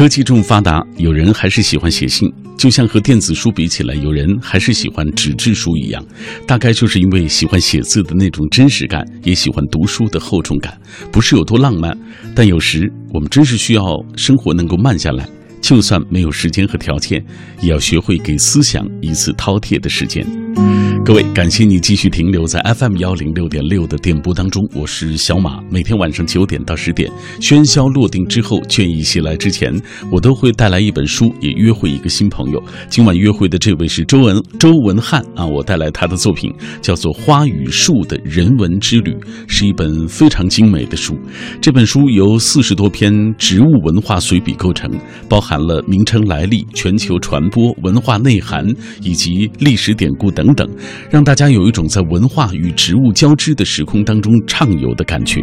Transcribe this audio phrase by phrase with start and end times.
[0.00, 6.02] 科技这么发达，有人还是喜欢写信，就像和电子书比起来，有人还是喜欢纸质书一样。
[6.46, 10.74] 大概就是因为喜欢写字的那种真实感，也喜欢读书的厚重感，
[11.12, 11.94] 不是有多浪漫，
[12.34, 15.28] 但有时我们真是需要生活能够慢下来。
[15.60, 17.24] 就算没有时间和条件，
[17.60, 20.26] 也要学会给思想一次饕餮的时间。
[21.02, 25.58] 各位，感谢你继续停留在 FM 幺零六点六的电波当中，我是小马。
[25.70, 27.10] 每天晚上九点到十点，
[27.40, 29.72] 喧嚣落定之后，倦意袭来之前，
[30.12, 32.62] 我都会带来一本书，也约会一个新朋友。
[32.88, 39.12] 今晚约会的这位是周文周文翰啊，我带来他的作品叫做《花与树的人文之旅》，
[39.48, 41.18] 是一本非常精美的书。
[41.62, 44.90] 这本书由四十多篇植物文化随笔构成，
[45.28, 48.64] 包含谈了名称来历、全球传播、文化内涵
[49.02, 50.64] 以及历史典故等等。
[51.10, 55.42] 让大家有一种在文化与植物交织的时空当中畅游的感觉。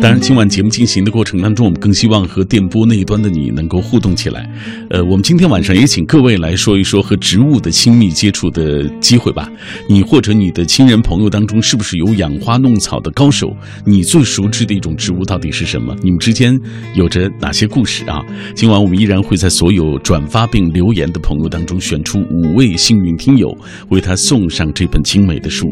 [0.00, 4.50] 当然，今晚节目进行的过程当中，我们更希望和电波那一端的你能够互动起来。
[4.88, 9.48] 呃，我们今天晚上也请各位来说一说和植物的亲密接触的机会吧。
[9.88, 13.54] 你或者你的亲人朋友当中，是不是有养花弄草的高手？
[13.84, 15.94] 你最熟知的一种植物到底是什么？
[16.02, 16.58] 你们之间
[16.94, 18.24] 有着哪些故事啊？
[18.54, 23.54] 今晚我们依然会在所有转发并留言的朋友当中选出五位幸运听友，
[23.90, 24.68] 为他送上。
[24.72, 25.70] 这本精美的书，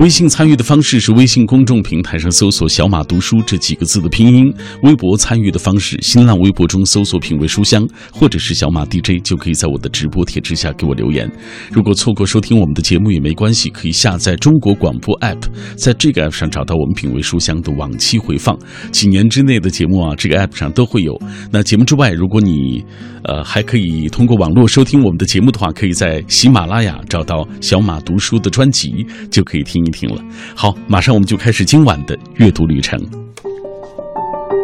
[0.00, 4.50] 微信参与的方式是微信公众平台上搜索“小马读书”这几个字的拼音；
[4.82, 11.30] 微博参与的方式，新浪微博中搜索“品味书香”或者是“小马 DJ”，就可以在我的直播帖之下给我留言。
[11.70, 15.42] 如果错过收听我们的节目也没关系，可以下载中国广播 app，
[15.76, 18.58] 在这个 app 上找到我们“品味书香”的往期回放，
[18.90, 21.14] 几年之内的节目啊，这个 app 上都会有。
[21.52, 22.82] 那节目之外，如果你
[23.24, 28.00] 呃还可以通过网络收听我们的节目的话，可以在喜马拉雅找到“小马”。
[28.02, 30.20] 读书的专辑就可以听听了。
[30.54, 33.00] 好，马上我们就开始今晚的阅读旅程。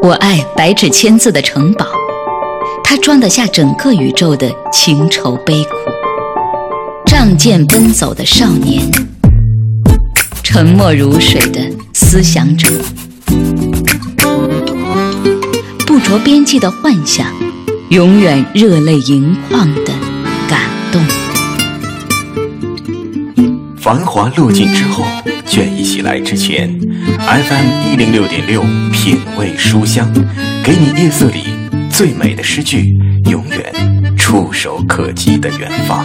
[0.03, 1.87] 我爱白纸千字的城堡，
[2.85, 5.71] 它装得下整个宇宙的情愁悲苦。
[7.07, 8.83] 仗剑奔走的少年，
[10.43, 11.61] 沉默如水的
[11.95, 12.69] 思想者，
[15.87, 17.27] 不着边际的幻想，
[17.89, 19.93] 永远热泪盈眶的
[23.87, 25.05] 繁华落尽之后，
[25.47, 26.69] 倦意袭来之前
[27.21, 28.61] ，FM 一零六点六
[28.93, 30.13] 品味书香，
[30.65, 31.45] 给你夜色里
[31.89, 32.83] 最美的诗句，
[33.31, 36.05] 永远触手可及的远方。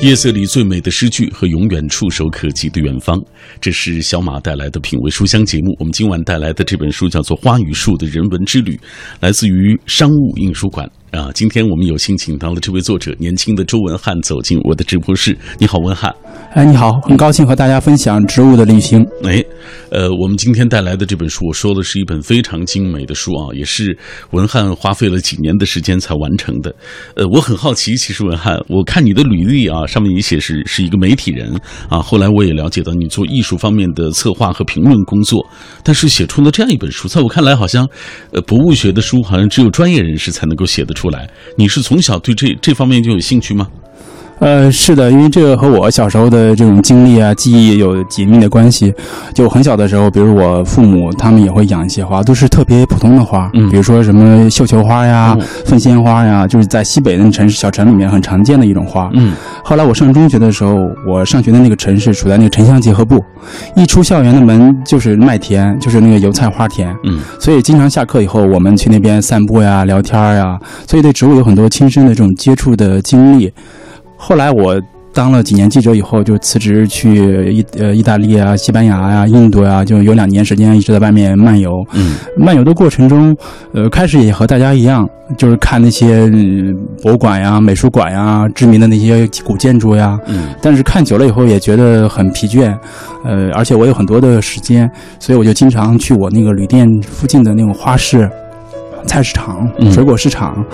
[0.00, 3.20] 夜色里最美的诗句和永远触手可及的远方，
[3.60, 5.74] 这是小马带来的品味书香节目。
[5.80, 8.76] 我们今晚带来的这本书叫做《花与树的人文之旅》，
[9.18, 10.88] 来自于商务印书馆。
[11.12, 15.36] 啊，今天我们有幸请到了这位作者，年轻的周文翰走进我的直播室。
[15.58, 16.10] 你好，文翰。
[16.54, 19.06] 哎，你好，很高兴和大家分享植物的旅行。
[19.22, 19.44] 哎，
[19.90, 23.94] 呃，我们今天带来的这本书，我说的是一本非常精美的书啊，也是
[24.30, 26.74] 文翰花费了几年的时间才完成的。
[27.14, 31.54] 呃，我很好奇，其实文翰，我看你的履历啊，上面也写是是一个媒体人
[31.90, 35.46] 啊，后来我也了解到你做艺术方面的策划和评论工作，
[35.84, 37.86] 但是写出了这样一本书，在我看来，好像
[38.32, 41.01] 呃，博物学的书好像只有专业人士才能够写得出。
[41.02, 43.68] 出来，你是从小对这这方面就有兴趣吗？
[44.42, 48.92] 呃，是的，因为这个和我小时候的这种经历啊、记忆有紧密的关系。
[49.32, 59.08] 就很小的时候，比如我父母他们也会养一些花，都是特别普通的花，嗯，比如说什么绣球花呀、凤仙花呀，就是在西北的城市小城里面很常见的一种花。
[59.14, 59.32] 嗯，
[59.62, 63.24] 后来我上中学的时候，我上学的那个城市处在那个城乡结合部，
[63.76, 66.92] 一出校园的门就是麦田，就是那个油菜花田。
[67.04, 70.58] 嗯，所以经常下课以后，我们去那边散步呀、聊天呀，
[70.88, 73.52] 所以对植物有很多亲身的这种接触的经历。
[74.24, 74.80] 后来我
[75.12, 81.84] 当了几年记者以后，就辞职去意呃意大利啊、西班牙呀、印度呀，就有两年时间一直在外面漫游。
[81.92, 83.36] 嗯，漫游的过程中，
[83.74, 85.06] 呃，开始也和大家一样，
[85.36, 86.30] 就是看那些
[87.02, 90.16] 博物馆呀、美术馆呀、知名的那些古建筑呀。
[90.28, 92.72] 嗯，但是看久了以后也觉得很疲倦，
[93.24, 94.88] 呃，而且我有很多的时间，
[95.18, 98.30] 所以我就经常去我那个旅店附近的那种花市。
[99.06, 100.64] 菜市场、水果市场，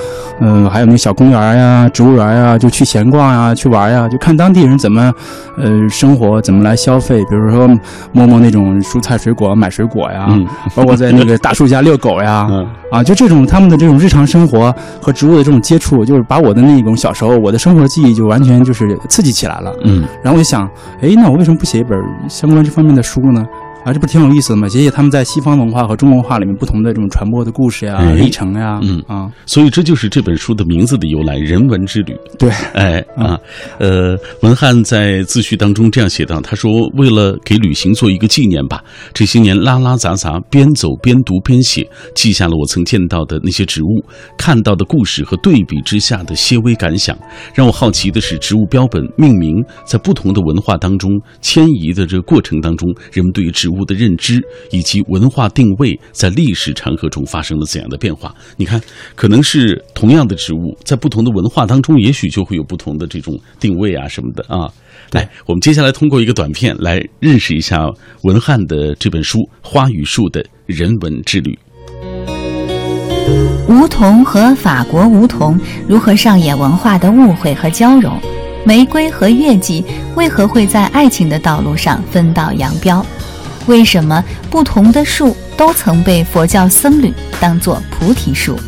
[0.40, 5.12] 嗯，还有那小公园呀、植物园呀，就去闲逛呀、去玩呀，就看当地人怎么，
[5.56, 7.24] 呃，生活，怎么来消费。
[7.28, 7.68] 比如说
[8.12, 10.28] 摸摸那种蔬菜水果，买水果呀，
[10.74, 12.48] 包括在那个大树下遛狗呀，
[12.92, 19.72] 啊，就这种他们的这种日常生活和植物的这种接触，就是把我的那种小时候我的生活记忆就完全就是刺激起来了。
[19.84, 20.68] 嗯，然后我就想，
[21.00, 21.98] 哎，那我为什么不写一本
[22.28, 23.44] 相关这方面的书呢？
[23.84, 24.68] 啊，这不是挺有意思的吗？
[24.68, 32.14] 写写他们在西方文化和中国文化里面不同的这种传播的故事呀、哎历程呀，嗯啊，所以这就是这本书的名字的由来——人文之旅。
[32.38, 33.38] 对，哎啊，
[33.78, 38.82] 呃，文翰在自序当中这样写道：“他说，为了给旅行做一个纪念吧，
[39.14, 44.04] 这些年拉拉杂杂，边走边读边写，记下了我曾见到的那些植物，
[44.36, 47.16] 看到的故事和对比之下的些微感想。
[47.54, 51.10] 让我好奇的是，植物标本命名在不同的文化当中
[51.40, 58.34] 迁移的这个过程当中，人们对于植物的认知以及文化定位在历史长河中发生了怎样的变化？
[58.56, 58.80] 你看，
[59.14, 64.68] 可能是同样的植物，在不同的文化当中，也许就会有不同的这种定位啊什么的啊。
[65.12, 67.86] 来，我们接下来通过一个短片来认识一下
[68.22, 71.50] 文翰的这本书《花与树的人文之旅》。
[73.68, 78.12] 梧桐和法国梧桐如何上演文化的误会和交融？
[78.66, 79.82] 玫瑰和月季
[80.14, 83.04] 为何会在爱情的道路上分道扬镳？
[83.68, 88.58] 为什么不同的树都曾被佛教僧侣当作菩提树？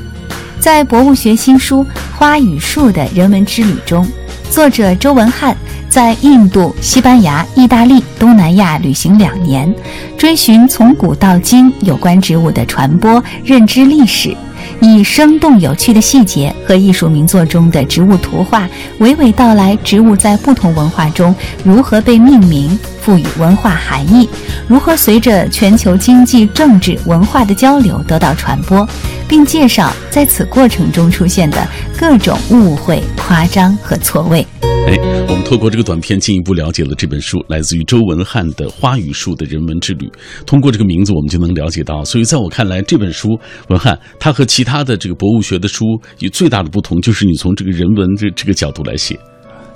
[0.61, 1.83] 在博物学新书
[2.17, 4.07] 《花与树的人文之旅》中，
[4.51, 5.57] 作者周文翰
[5.89, 9.75] 在印度、西班牙、意大利、东南亚旅行两年，
[10.19, 14.37] 追寻从古到今有关植物的传播、认知历史。
[14.81, 18.69] 以生动有趣的细节和艺术名作中的植物图画，
[19.01, 21.35] 娓娓道来植物在不同文化中
[21.65, 24.29] 如何被命名、赋予文化含义，
[24.69, 28.89] 如何随着全球经济、政治、文化的交流得到传播，
[29.29, 31.67] 并介绍在此过程中出现的
[31.97, 34.47] 各种误会、夸张和错位。
[34.91, 34.97] 哎，
[35.29, 40.07] 我们透过这个短片进一步了解了这本书，来自于周文翰的《花与树的人文之旅》。
[40.45, 43.39] 通过这个名字，我们就能了解到，所以在我看来，这本书
[43.69, 45.85] 文翰它和其他的这个博物学的书
[46.19, 49.17] 有最大的不同，就是你从这个人文这这个角度来写。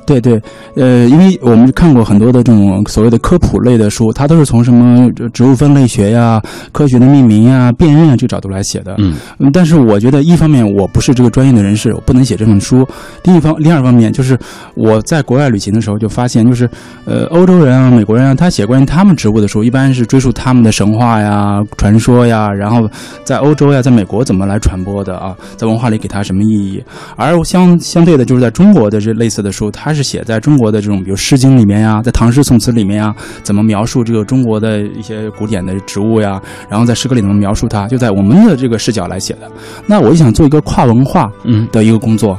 [0.07, 0.41] 对对，
[0.77, 6.43] 呃，因为我们看过很多的这种所谓的科普类的书，它都是从什么植物分类学呀、
[6.73, 8.95] 科学的命名呀、辨认啊这个角度来写的。
[8.99, 12.85] 嗯嗯，但是我觉得一方面我不是这个专业的人士，我不能写这本书；
[13.25, 14.39] 另一方，另二方面就是
[14.75, 16.69] 我在国外旅行的时候就发现，就是
[17.07, 22.87] 呃，欧洲人啊、美国人啊，他写关于他们植物的书，一般是追溯他们的神话呀、传说呀，然后
[23.25, 26.83] 在欧洲呀、在美国怎么来传播的啊，在文化里给它什么意义。
[27.17, 39.51] 而相相对的，就是在中国的这类似的书，它是写在中国的这种，比如《诗经》里面呀，在唐诗宋词里面呀，怎么描述这个中国的一些古典的植物呀，然后在诗歌里怎么描述它，就在我们的这个视角来写的。
[39.87, 42.39] 那我就想做一个跨文化嗯的一个工作。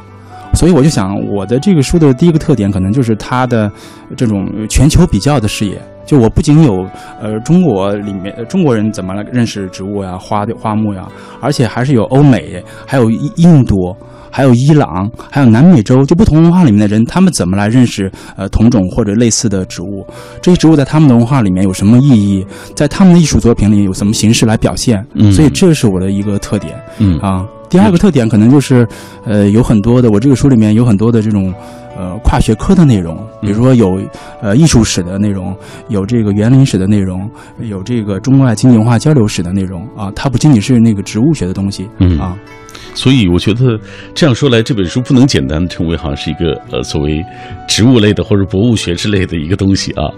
[0.54, 3.70] 所以我就想，我的这个书的第一个特点，可能就是它的
[4.16, 5.82] 这种全球比较的视野。
[6.06, 6.86] 就我不仅有
[7.22, 11.08] 呃中国里面呃中国人怎么来认识植物呀、花花木呀，
[11.42, 13.96] 而且还是有欧美，还有印印度，
[14.30, 20.06] 还有伊朗，还有南美洲，就不同文化里面的人，他们怎么来认识呃同种或者类似的植物？
[20.42, 22.46] 这些植物在他们的文化里面有什么意义？
[22.76, 25.06] 在他们的艺术作品里有什么形式来表现？
[25.14, 26.74] 嗯所以这是我的一个特点。
[27.00, 27.46] 嗯啊。
[27.68, 28.88] 第二个特点可能就是，
[29.26, 31.52] 呃，有很多的我这个书里面有很多的这种，
[31.98, 34.00] 呃，跨学科的内容，比如说有
[34.42, 35.56] 呃艺术史的内容，
[35.88, 42.20] 有这个园林史的内容，有这个中外经济文化交流史的内容啊，它不仅仅是那个植物学的东西，嗯。
[42.20, 42.38] 啊，
[42.94, 43.80] 所以我觉得
[44.14, 47.24] 这样说来，这本书不能简单称为好像是一个呃所谓
[47.68, 50.10] 植物类的或者博物学之类的一个东西啊，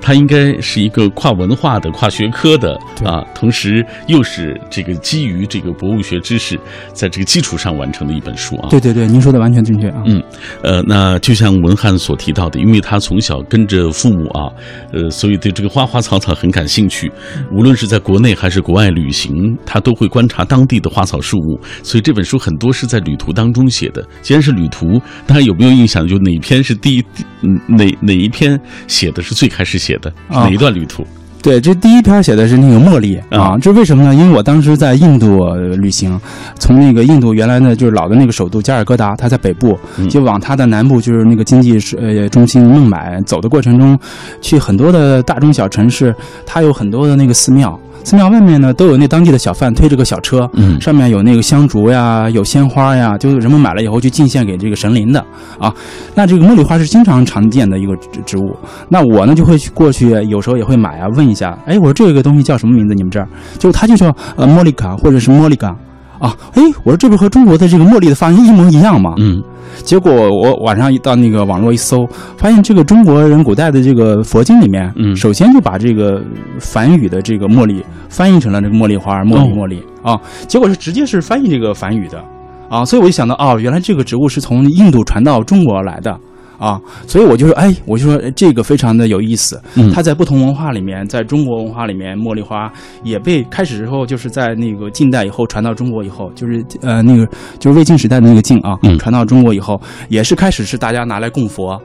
[0.00, 6.58] 它应该是一个跨文化的、跨学科的对啊，同时又是这个基于这个博物学知识
[6.92, 8.68] 在这个基础上完成的一本书啊。
[8.70, 10.22] 对对对，您说的完全正确啊，嗯，
[10.62, 14.48] 呃，那就像文翰所提到的，因为他从小跟着父母啊，
[14.92, 17.10] 呃，所以对这个花花草草很感兴趣。
[17.50, 21.58] 无论是在国内还是国外旅行，他都会观察当地的花草树木。
[21.82, 24.06] 所以这本书很多是在旅途当中写的。
[24.22, 26.06] 既然是旅途，大家有没有印象？
[26.06, 27.04] 就哪篇是第一，
[27.42, 30.12] 嗯，哪哪一篇写的是最开始写的？
[30.28, 31.06] 哪一段旅途？
[31.42, 34.12] 对，这第一篇写的是那个茉莉啊啊，这为什么呢？
[34.12, 36.20] 因为我当时在印度呃旅行，
[36.58, 43.96] 从那个印度原来呢就是老的那个首都加尔各答，它在北部，嗯就往它的南部就是那个经济是呃中心孟买走的过程中，
[44.40, 46.12] 去很多的大中小城市，
[46.44, 47.78] 它有很多的那个寺庙。
[48.06, 55.18] 寺庙外面呢，都有那当地的小贩推着个小车，嗯上面有那个香烛呀，有鲜花呀，就是人们买了以后去进献给这个神灵的
[55.58, 55.74] 啊。
[56.14, 58.56] 那这个茉莉花是经常常见的一个植植物，
[58.88, 62.94] 那我呢就会去过去，有时候也会买啊，问一下，哎，我说这个东西叫什么名字？
[62.94, 63.26] 你们这儿
[63.58, 65.76] 就它就叫呃莫莉卡或者是莫莉嘎
[66.18, 69.14] 啊，哎，我说这不和中国的这个茉莉的发音一模一样吗？
[69.18, 69.42] 嗯。
[69.84, 72.06] 结果我晚上一到那个网络一搜，
[72.38, 75.14] 发现这个中国人古代的这个佛经里面，嗯。
[75.14, 76.22] 首先就把这个
[76.58, 79.54] 梵语的这个茉莉翻译成了这个茉莉花，茉莉哦。
[79.54, 80.18] 茉莉啊，
[80.48, 82.22] 结果是直接是翻译这个梵语的。
[82.68, 86.18] 啊，所以我就想到哦，原来这个植物是从印度传到中国来的
[86.58, 89.60] 啊，所以我就说，哎，我就说这个非常的有意思。
[89.74, 92.72] 嗯它在不同文化里面，在中国文化里面，茉莉花
[93.02, 97.26] 也被开始之后，就是在那个近代以后传到中国以后，就是呃那个
[97.58, 101.80] 就是魏晋时代的那个晋啊，嗯传到中国以后，也是开始是大家拿来供佛。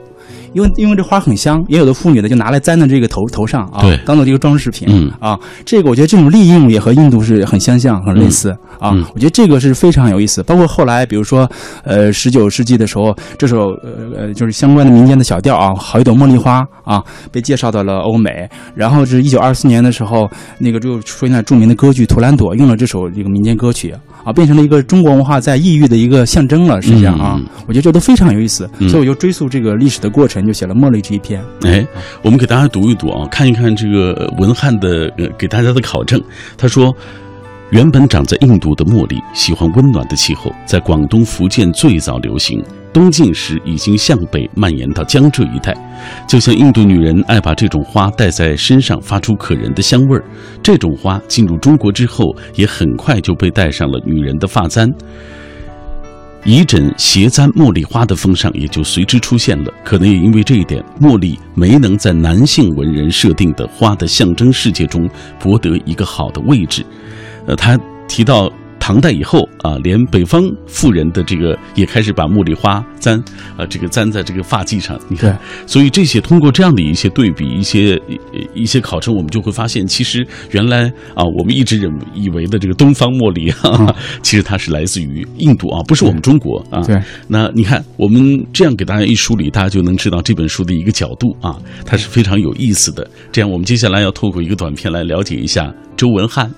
[0.54, 4.88] 因为因为这花很香，也有的妇女呢就拿来簪在这个头头上啊对，当做这个装饰品。
[4.90, 9.04] 嗯啊，这个我觉得这种利用也和印度是很相像、很类似、啊嗯。
[9.14, 10.42] 我觉得这个是非常有意思。
[10.42, 11.48] 包括后来，比如说，
[11.84, 18.48] 呃，十九世纪的时候，这首呃呃就是相关的民间的小调啊，《好一朵茉莉花》啊，被介绍到了欧美。
[18.74, 20.28] 然后是一九二四年的时候，
[20.58, 23.94] 那个就出现了著名的歌剧《图兰朵》，用了这首这个民间歌曲
[24.24, 26.80] 啊，变成了一个中国文化在异域的一个象征了。
[26.82, 31.42] 实际上啊，嗯我觉得这都非常有意思，嗯所以我就追溯这个历史的过程，就写了《茉莉》这一篇。
[31.62, 31.86] 哎，
[32.22, 36.22] 我们给大家读一读啊，看一看这个文翰的给大家的考证。
[36.56, 36.94] 他说，
[37.70, 42.62] 原本长在印度的茉莉喜欢温暖的气候，在广东、福建最早流行。
[42.92, 45.74] 东晋时已经向北蔓延到江浙一带，
[46.28, 50.22] 就像印度女人爱把这种花戴在身上，发出可人的香味儿。
[50.62, 54.92] 这种花进入中国之后，也很快就被戴上了女人的发簪。
[56.44, 59.72] 以枕斜簪茉莉花的风尚也就随之出现了。
[59.84, 65.08] 可能也因为这一点，茉莉没能在男性文人设定的花的象征世界中
[65.38, 66.84] 博得一个好的位置。
[67.46, 73.16] 呃，他提到唐代以后啊，连北方妇人的这个也开始把茉莉花簪
[73.56, 74.98] 啊，这个簪在这个发髻上。
[75.08, 77.96] 你看，所以这些通过这样的一些对比、一些
[78.52, 86.80] 一些考证，我们就会发现，其实原来啊，我们一直认以为的这个东方茉莉啊，其实它是来自于印度啊，不是我们中国啊。
[86.80, 87.00] 对。
[87.28, 93.08] 那你看，我们这样给大家一梳理，大家就能知道这本书的一个角度啊，它是非常有意思的。
[93.30, 96.52] 这样，我们接下来要透过一个短片来了解一下周文翰。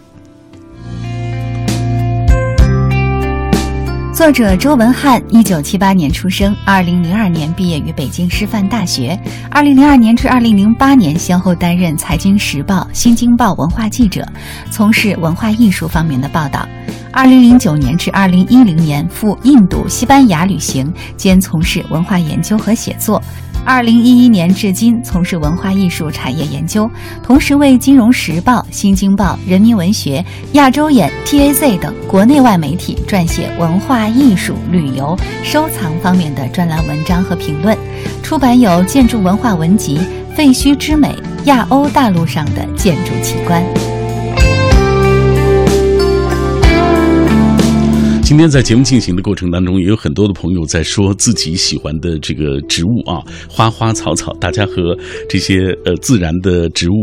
[4.14, 9.18] 作者周文翰，一九七八年出生，二零零二年毕业于北京师范大学，
[9.50, 14.24] 二零零二年至二零零八年先后担任《财经时报》《新京报》文化记者，
[14.70, 16.64] 从事文化艺术方面的报道。
[17.12, 23.20] 二零零九年至二零一零年赴印度、西班牙旅行，兼从事文化研究和写作。
[23.64, 26.88] 二零一一年至今从事文化艺术产业研究，
[27.22, 30.20] 同时为《金融时报》《新京报》《人民文学》
[30.52, 37.76] 《亚洲眼》TAZ 等国内外媒体撰写文化艺术、旅游、收藏方面的专栏文章和评论，
[38.22, 39.98] 出版有《建筑文化文集》
[40.36, 41.08] 《废墟之美》
[41.44, 43.62] 《亚欧大陆上的建筑奇观》。
[48.24, 54.96] 今天在节目进行的过程当中，也有很多的朋友在说自己喜欢的这个植物啊，花花草草，大家和
[55.28, 56.94] 这些呃自然的植物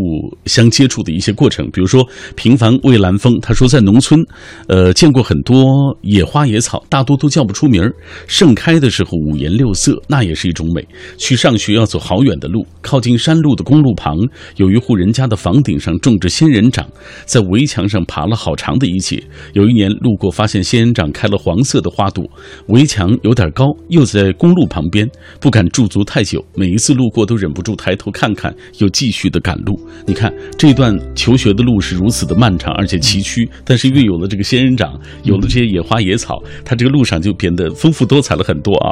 [0.48, 1.70] 相接触的一些过程。
[1.72, 2.04] 比如说，
[2.36, 4.20] 平凡蔚蓝风，他说在农村，
[4.68, 7.94] 呃，见过很多野花野草，大多都叫不出名儿，
[8.26, 10.84] 盛开的时候五颜六色，那也是一种美。
[11.18, 14.18] 去上学要走好远的路，靠近山路的公路旁，
[14.56, 16.84] 有一户人家的房顶上种着仙人掌，
[17.26, 19.24] 在围墙上爬了好长的一截。
[19.54, 22.28] 有一年路过，发现仙人掌开了黄色的花朵，
[22.70, 25.08] 围墙有点高，又在公路旁边，
[25.40, 26.44] 不敢驻足太久。
[26.56, 29.80] 每一次路过都忍不住抬头看看，又继续的赶路。
[30.08, 38.90] 你看这段求学的路是如此的漫长而且崎岖，但是因为有了这个仙人掌，有了这些野花野草，它这个路上就变得丰富多彩了很多啊。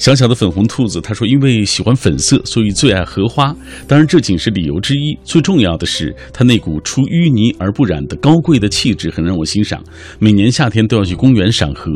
[0.00, 3.54] 小小的粉红兔子他说，因为喜欢粉色，所以最爱荷花。
[3.86, 9.80] 当然这仅是理由之一，最重要的是它那股出淤泥而不染的高贵的气质很让我欣赏。
[10.18, 11.90] 每年夏天都要去公园赏荷，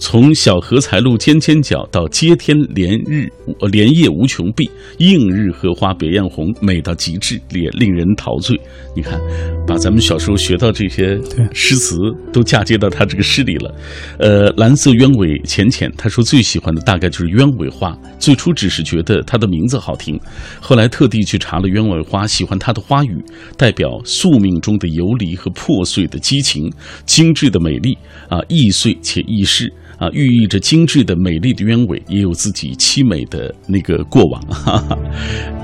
[0.00, 3.28] 从小荷才露尖尖角到接天连日
[3.60, 8.56] 呃连夜无穷碧，映日荷花别样红，美到极致，也令人陶醉。
[8.94, 9.20] 你看，
[9.66, 11.18] 把咱们小时候学到这些
[11.52, 11.96] 诗词
[12.32, 13.74] 都嫁接到他这个诗里了。
[14.20, 17.98] 呃，蓝色鸢尾浅浅，他说最喜欢的大概就是鸢尾花。
[18.20, 20.18] 最初只是觉得它的名字好听，
[20.60, 23.24] 后来特地去查了鸢尾花，喜欢它的花语，
[23.56, 26.70] 代表宿命中的游离和破碎的激情，
[27.04, 27.96] 精致的美丽
[28.28, 29.72] 啊，一易碎且易逝。
[29.98, 34.40] 啊，寓意着精致的、美丽的鸢尾，也有自己凄美的那个过往。
[34.46, 34.96] 哈哈，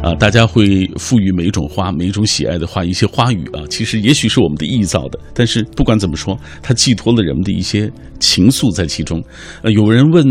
[0.03, 3.63] 啊，大家会赋予每一种花、每一种喜爱的花一些花语啊。
[3.71, 9.23] 其实也许是我们的臆造的，但是不管怎么说，它寄托了人们的一些情愫在其中。
[9.63, 10.27] 呃，有人问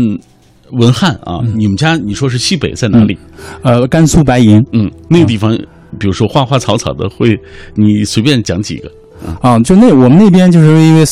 [0.72, 3.16] 文翰啊，你们家你说是西北在哪里？
[3.62, 4.62] 呃，甘肃白银。
[4.74, 5.56] 嗯，那个地方，
[5.98, 7.34] 比如说花花草草的，会
[7.74, 8.92] 你随便讲几个。
[9.40, 11.04] 啊，就那我们那边就是因为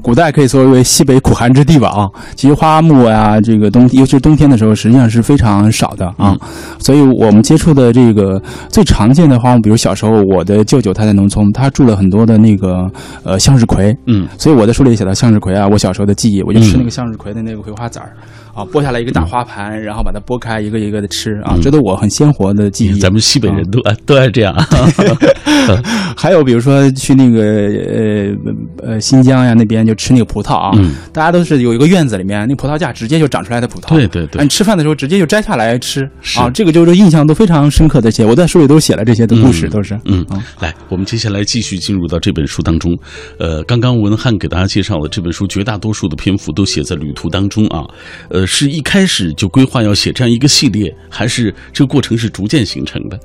[0.00, 6.36] 古代可以说为西北苦寒之地吧啊，其实花木啊，这个冬尤其是冬天的时候，实际上是非常少的啊，
[6.80, 12.90] 所以我们接触的这个最常见的花木，比如小时候我的舅舅他在农村，他种了很多的那个
[13.22, 18.12] 呃向日葵，嗯，所以我在书里写到向日葵啊，我小时候的记忆，我就吃那个向日葵的那个葵花籽儿。
[18.54, 22.98] 啊，剥下来一个大花盘，然后把它剥开，一个一个的吃啊，这都我很鲜活的记忆。
[22.98, 24.54] 咱们西北人都爱都爱这样。
[26.16, 30.72] 还有比如说去那个呃呃新疆呀那边就吃那个葡萄啊，
[31.12, 33.88] 大家都是有一个院子里面，那葡萄架直接就长出来的葡萄。
[33.88, 34.42] 对对对。
[34.42, 39.98] 你吃饭的时候直接就摘下来吃啊，这个就是印象都非常深刻的写，我在书里都写了这些的故事，都是。
[40.04, 40.26] 嗯，
[40.60, 42.96] 来，我们接下来继续进入到这本书当中。
[43.38, 47.84] 呃，刚刚文翰给大家介绍了这本书，绝大多数的篇幅都写在旅途当中啊。
[48.28, 53.18] 呃，是一开始就规划要写这样一个系列，还是这个过程是逐渐形成的？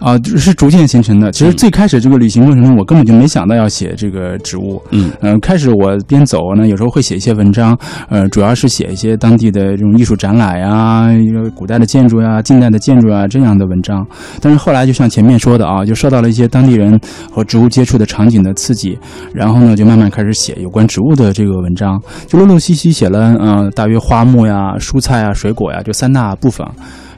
[0.00, 1.30] 啊，是逐渐形成的。
[1.30, 4.82] 其实最开始这个旅行过程中，我根本就没想到要写这个植物。
[4.90, 7.78] 嗯嗯，开始我边走呢，有时候会写一些文章，
[8.08, 11.06] 呃，主要是写一些当地的这种艺术展览呀，
[11.54, 14.06] 古代的建筑呀、近代的建筑啊这样的文章。
[14.40, 16.98] 但是后来就像前面说的啊，就受到了一些当地人
[17.30, 18.98] 和植物接触的场景的刺激，
[19.34, 26.66] 然后呢，就慢慢开始写有关植物的这个文章，就陆陆续续写了嗯，大约花木呀、蔬菜啊、水果呀，就三大部分。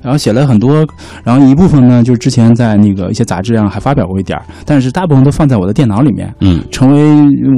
[0.02, 0.84] 然后写了很多，
[1.24, 7.00] 然后一部分呢，就是之前在那个一些杂志上还发表过一点但是大部分都放在我的电脑里面，嗯，成为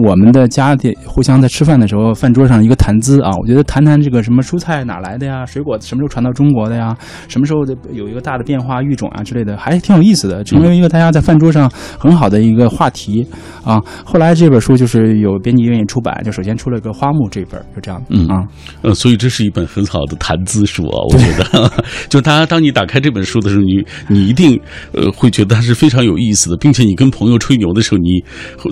[0.06, 3.30] 我们的家的互相在吃饭的时候饭桌上一个谈资啊。
[3.40, 6.94] 我觉得谈谈这个什么蔬菜哪来的呀，水果什么时候传到中国的呀，
[7.28, 13.26] 什么时候的有一个大的变化育种啊之类的，还挺有意思的，成为一个大家在饭桌上很好的一个话题
[13.64, 13.80] 啊。
[14.04, 18.44] 后来这本书就是有编辑愿意出版，就首先出了个花木这本，就这样，嗯啊，
[18.82, 21.72] 呃，所以这是一本很好的谈资书啊，我觉得，
[22.10, 22.33] 就大。
[22.38, 24.58] 当当你打开这本书的时候，你你一定
[24.92, 28.22] 呃会觉得它是非常有意思的，并且你跟朋友吹牛的时候，你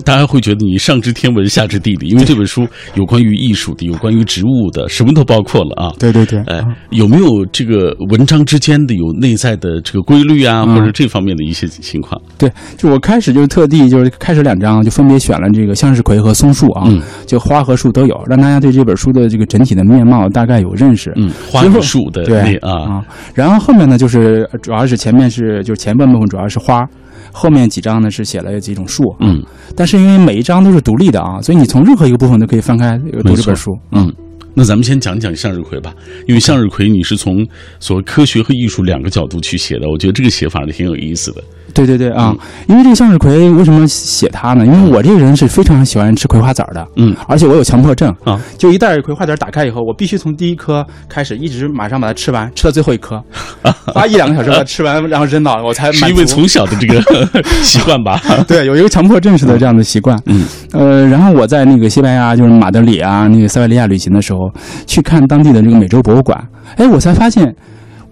[0.03, 5.93] 大家会觉得你上知天文下知地理，因为这本书有关于艺术的，有关于植物的，什么都包括了啊。
[5.97, 12.21] 对对对，哎，有没有这个文章之间的有内在的这个规律啊，或者这方面的一些情况？
[12.37, 16.87] 对，就我开始就是特地就是开始两章就分别选了这个向日葵和松树啊，
[17.25, 21.13] 就花和树都有，让大家对这本书的这个整体的面貌大概有认识。
[21.15, 23.52] 嗯，花和树的对啊啊，然后。
[23.59, 26.87] 后面呢，就是主要是前面是就是前半部分主要是花，
[27.31, 29.15] 后面几章呢是写了几种树。
[29.19, 29.41] 嗯，
[29.75, 33.71] 但是因为每一章都是独立的啊，所以你从任何一个部分都可以翻开读这本书。
[33.91, 34.13] 嗯。
[34.55, 35.93] 那咱们先讲讲向日葵吧，
[36.27, 37.45] 因为向日葵你是从
[37.79, 41.43] 所谓科学和艺术两个角度去写的，我觉得这个写法是挺有意思的。
[41.73, 42.35] 对对对啊，
[42.67, 44.63] 因为这个向日葵为什么写它呢？
[44.63, 53.19] 因为我这个人是非常喜欢吃葵花籽的，嗯，而且我有强迫症啊，就一袋葵花籽打开以后，我必须从第一颗开始，一直马上把它吃完，吃到最后一颗，
[53.91, 57.01] 花一两个小时把它吃完，然后扔到我才是因为从小的这个
[57.63, 58.21] 习惯吧？
[58.47, 60.15] 对，有一个强迫症似的这样的习惯。
[60.27, 64.42] 嗯，呃，然后我在那个西班牙，就是马德里啊，那个塞维利亚旅行的时候。
[64.85, 66.41] 去看当地的这个美洲博物馆，
[66.77, 67.55] 哎，我才发现，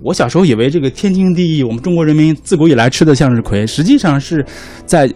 [0.01, 4.45] 我小时候以为这个天经地义，我们中国人民自古以来吃的向日葵，实际上是
[4.85, 5.09] 在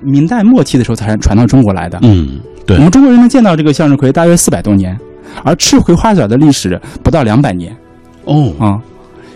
[0.00, 1.98] 明代末期的时候才传到中国来的。
[2.02, 4.96] 嗯，对，我们中国人能见到这个向日葵大约四百多年，
[5.44, 7.76] 而吃葵花籽的历史不到两百年。
[8.24, 8.78] 哦，啊，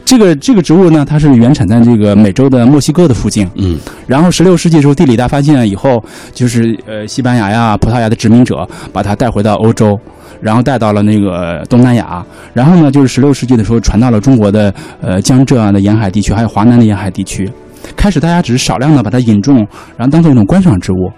[0.04, 3.48] 这个这个植物呢，它是原产在这个美洲的墨西哥的附近。
[3.56, 9.98] 嗯，然后十六世纪的时候地理大发现以后，就是呃西班牙呀、葡萄牙的殖民者把它带回到欧洲。
[10.40, 17.50] 然后带到了那个东南亚，然后呢，就是十六世纪的时候传到了中国的呃江浙啊的沿海地区，还有华南的沿海地区。
[17.96, 19.56] 开始大家只是少量的把它引种，
[19.96, 21.10] 然后当做一种观赏植物，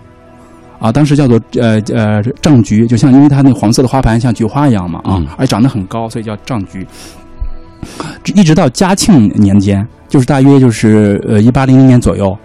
[0.79, 6.87] 啊，当时叫做呃呃藏菊，就像因为它那黄色的花盘像菊花一样嘛啊，而且长得很高，所以叫藏菊。
[8.37, 12.37] 一直到嘉庆年间，就是大约就是呃一八零零年左右，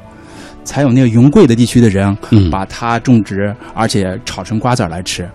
[0.63, 2.17] 才有那个云贵的地区的人
[2.49, 5.29] 把它种植，而且炒成瓜子来吃。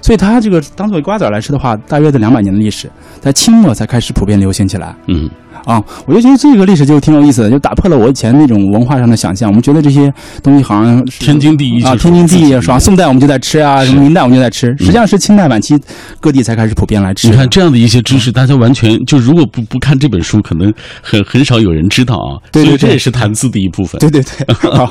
[0.00, 4.96] 所以它这个当做瓜子来吃的话，大约在两百年的历史，在清末才开始普遍流行起来。
[5.08, 5.28] 嗯。
[5.64, 9.48] 啊，我就觉得这个历史就挺有意思的，就打破了我以前那种文化上的想象。
[9.48, 12.78] 我们觉得这些东西好像天经地义啊，天经地义是吧？
[12.78, 15.78] 宋代我们就在吃啊，什么明代我们就在吃，实际上是清代晚期
[16.20, 17.28] 各地才开始普遍来吃。
[17.28, 22.38] 你看这样的一些知识，大家完全就如果不不看这本书，可能很很少有人知道啊。
[22.50, 23.98] 对对，这也是谈资的一部分。
[23.98, 24.54] 对对对。
[24.54, 24.88] 好，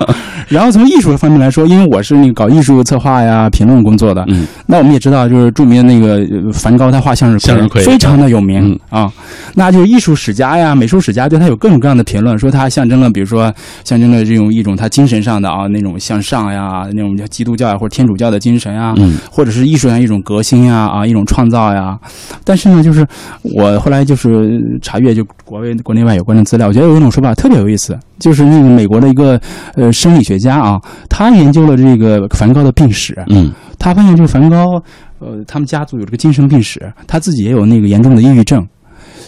[0.47, 9.11] 然后从艺术方面来说，因为我是那个搞艺术策划呀、评论工作的，嗯，那我们也知道，就是著名的那个梵高，他画向日葵，向日葵非常的有名啊。
[9.55, 11.41] 那就是艺术史家呀、美术史家对。
[11.41, 13.51] 他有各种各样的评论，说他象征了，比如说
[13.83, 21.97] 象征了这种一种他精神上的啊那种向上呀，那种叫基督教呀或者天主教的精神啊，嗯，或者是艺术上一种革新呀啊一种创造呀。
[22.43, 23.03] 但是呢，就是
[23.41, 29.41] 我后来就是查阅就国外国内外有关的资料，我觉得有一种说法特别有意思，就是那个美国的一个
[29.73, 34.79] 呃生理学家啊，他研究了这个梵高的病史，嗯，他发现这个梵高
[35.17, 38.63] 呃他们家族有这个精神病史，他自己也有那个严重的抑郁症。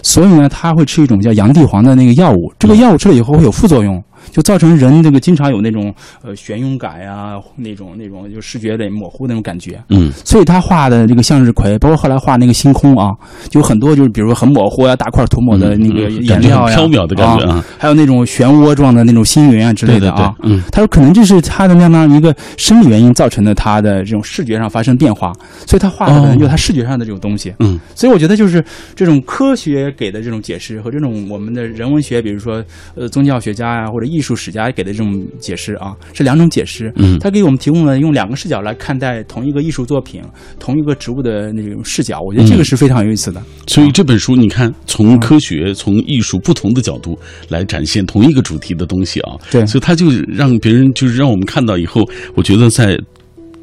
[0.03, 9.81] 所以呢，他会吃一种叫洋地黄的那个药物，这个药物吃了以后会有副作用，就造成人这个经常有那种呃眩晕感呀，那种那种就视觉的模糊那种感觉。
[9.89, 13.11] 嗯，所以他画的这个向日葵，包括后来画那个星空啊，
[13.49, 20.33] 就很多就是比如说很模糊呀，大块涂抹的那个颜料呀，飘渺的感觉啊，还有那种漩涡状的那种星云啊之类的啊。
[20.43, 25.33] 嗯，他说可能这是他的那样一个生理原因造成的他的这种视觉上发生变化，
[25.65, 27.53] 所以他画的可能就他视觉上的这种东西。
[27.59, 28.63] 嗯，所以我觉得就是
[28.95, 32.63] 这种科学给的这种解释和这种我们的人文学，比如说
[32.95, 36.93] 呃宗教学家呀或者艺术史家给的这种解释啊，是两种解释。
[36.97, 40.21] 嗯，他给我们提供了用两个视角来看待同一个艺术作品、
[40.59, 43.41] 同一个植物的那种视角，我觉得这个是非常有意思的。
[43.67, 47.17] 所以这本书你看，从科学、从艺术不同的角度
[47.49, 49.33] 来展现同一个主题的东西啊。
[49.49, 52.97] 对，所以他就让别人就是让我们看到以后，我觉得在。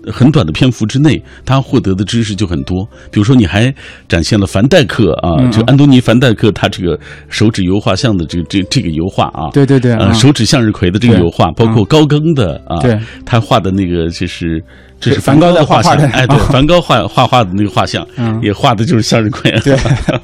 [0.06, 2.88] 很短的篇幅之内，他获得的知识就很多。
[3.10, 3.74] 比如说，你还
[4.08, 14.62] 展现了凡戴克啊，就安东尼·凡戴克他这个手指油画像的这个这这个油画啊，对对对，呃，手指向日葵的这个油画，包括高更的啊，对，他画的那个就是
[15.00, 18.06] 这是梵高的画像，哎，对， 梵高画画画的那个画像，
[18.42, 19.50] 也画的就是向日葵。
[19.60, 19.76] 对。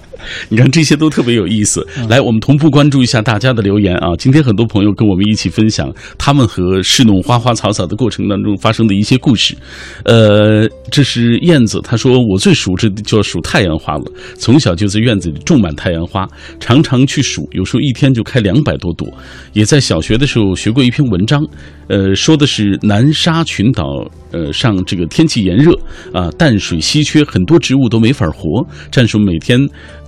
[0.48, 1.86] 你看这些都特别有意思。
[2.08, 4.08] 来，我们同步关注一下大家的留言啊！
[4.18, 9.56] 今天很多朋友跟我们一起分享他们和侍弄花花草草的过程当中发生的一些故事。
[10.04, 14.04] 呃，这是燕子，他说我最熟知的就要数太阳花了。
[14.36, 16.26] 从小就在院子里种满太阳花，
[16.58, 19.06] 常常去数，有时候一天就开两百多朵。
[19.52, 21.40] 也在小学的时候学过一篇文章，
[21.88, 23.84] 呃，说的是南沙群岛，
[24.32, 25.72] 呃，让这个天气炎热
[26.12, 28.66] 啊，淡水稀缺，很多植物都没法活。
[28.90, 29.60] 战士每天。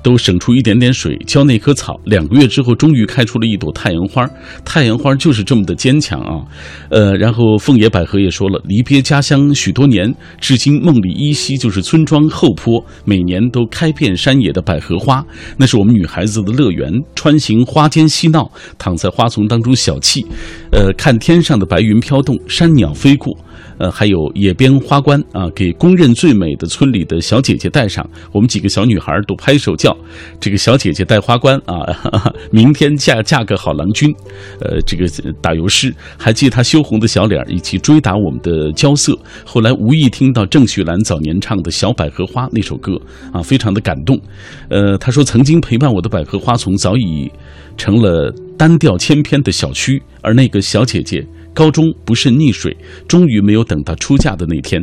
[0.02, 4.28] 都省出一点点水浇那棵草，两个月之后终于开出了一朵太阳花。
[4.64, 6.42] 太阳花就是这么的坚强啊！
[6.90, 15.24] 呃，然后凤野百合也说了，离别家乡许多年，至今梦里依稀就是村庄后坡，每年都开遍山野的百合花，
[15.56, 16.92] 那是我们女孩子的乐园。
[17.14, 20.24] 穿行花间嬉闹，躺在花丛当中小憩，
[20.70, 23.36] 呃，看天上的白云飘动，山鸟飞过。
[23.78, 28.04] 呃，还有野边花冠啊，给公认最美的村里的小姐姐戴上。
[28.32, 29.87] 我们几个小女孩都拍手叫，
[30.40, 34.14] 这个小姐姐戴花冠啊，明天嫁嫁个好郎君。
[34.60, 35.06] 呃，这个
[35.40, 39.16] 打油诗还记她羞红的小脸以及追打我们的娇色。
[39.44, 43.00] 后来无意听到郑绪岚早年唱的小百合花那首歌
[43.32, 44.18] 啊，非常的感动。
[44.68, 47.30] 呃，她说曾经陪伴我的百合花丛早已
[47.76, 51.26] 成了单调千篇的小区，而那个小姐姐。
[51.58, 52.76] 高中不慎溺水，
[53.08, 54.80] 终于没有等到出嫁的那天，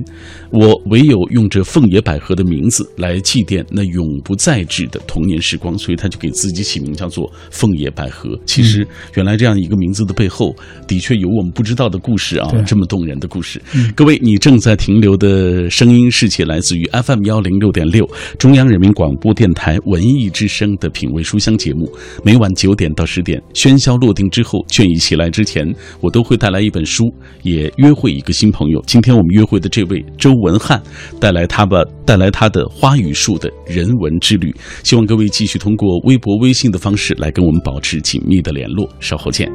[0.51, 8.37] 我唯有用这凤野百合的名字来祭奠那永不再至的童年时光，所以他就给自己起名叫做凤野百合。
[8.45, 10.53] 其实，原来这样一个名字的背后，
[10.85, 13.61] 的确有我们不知道的故事啊，这么动人的故事。
[13.95, 18.05] 各位，你正在停留的声音是起来自于 FM 幺零六点六
[18.37, 21.89] 中央人民广播电台文艺之声的品味书香节目，
[22.21, 25.65] 每晚九点到十点，喧嚣落定之后，倦意袭来之前，
[26.01, 26.64] 我都会带来。
[26.65, 27.05] 一本书
[27.43, 28.83] 也约会一个新朋友。
[28.87, 30.81] 今天我们约会的这位周文翰，
[31.19, 34.53] 带来他吧，带来他的花语树的人文之旅。
[34.83, 38.89] 希望各位继续通过微博、微信的方式来跟我们保持紧密的联络。
[38.99, 39.49] 稍后见。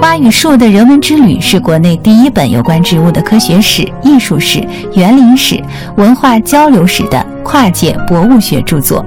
[0.00, 4.58] 花与树的人文之旅是国内第一本有关植物的科学史、艺术史、
[4.94, 5.62] 园林史、
[5.96, 9.04] 文化交流史的跨界博物学著作。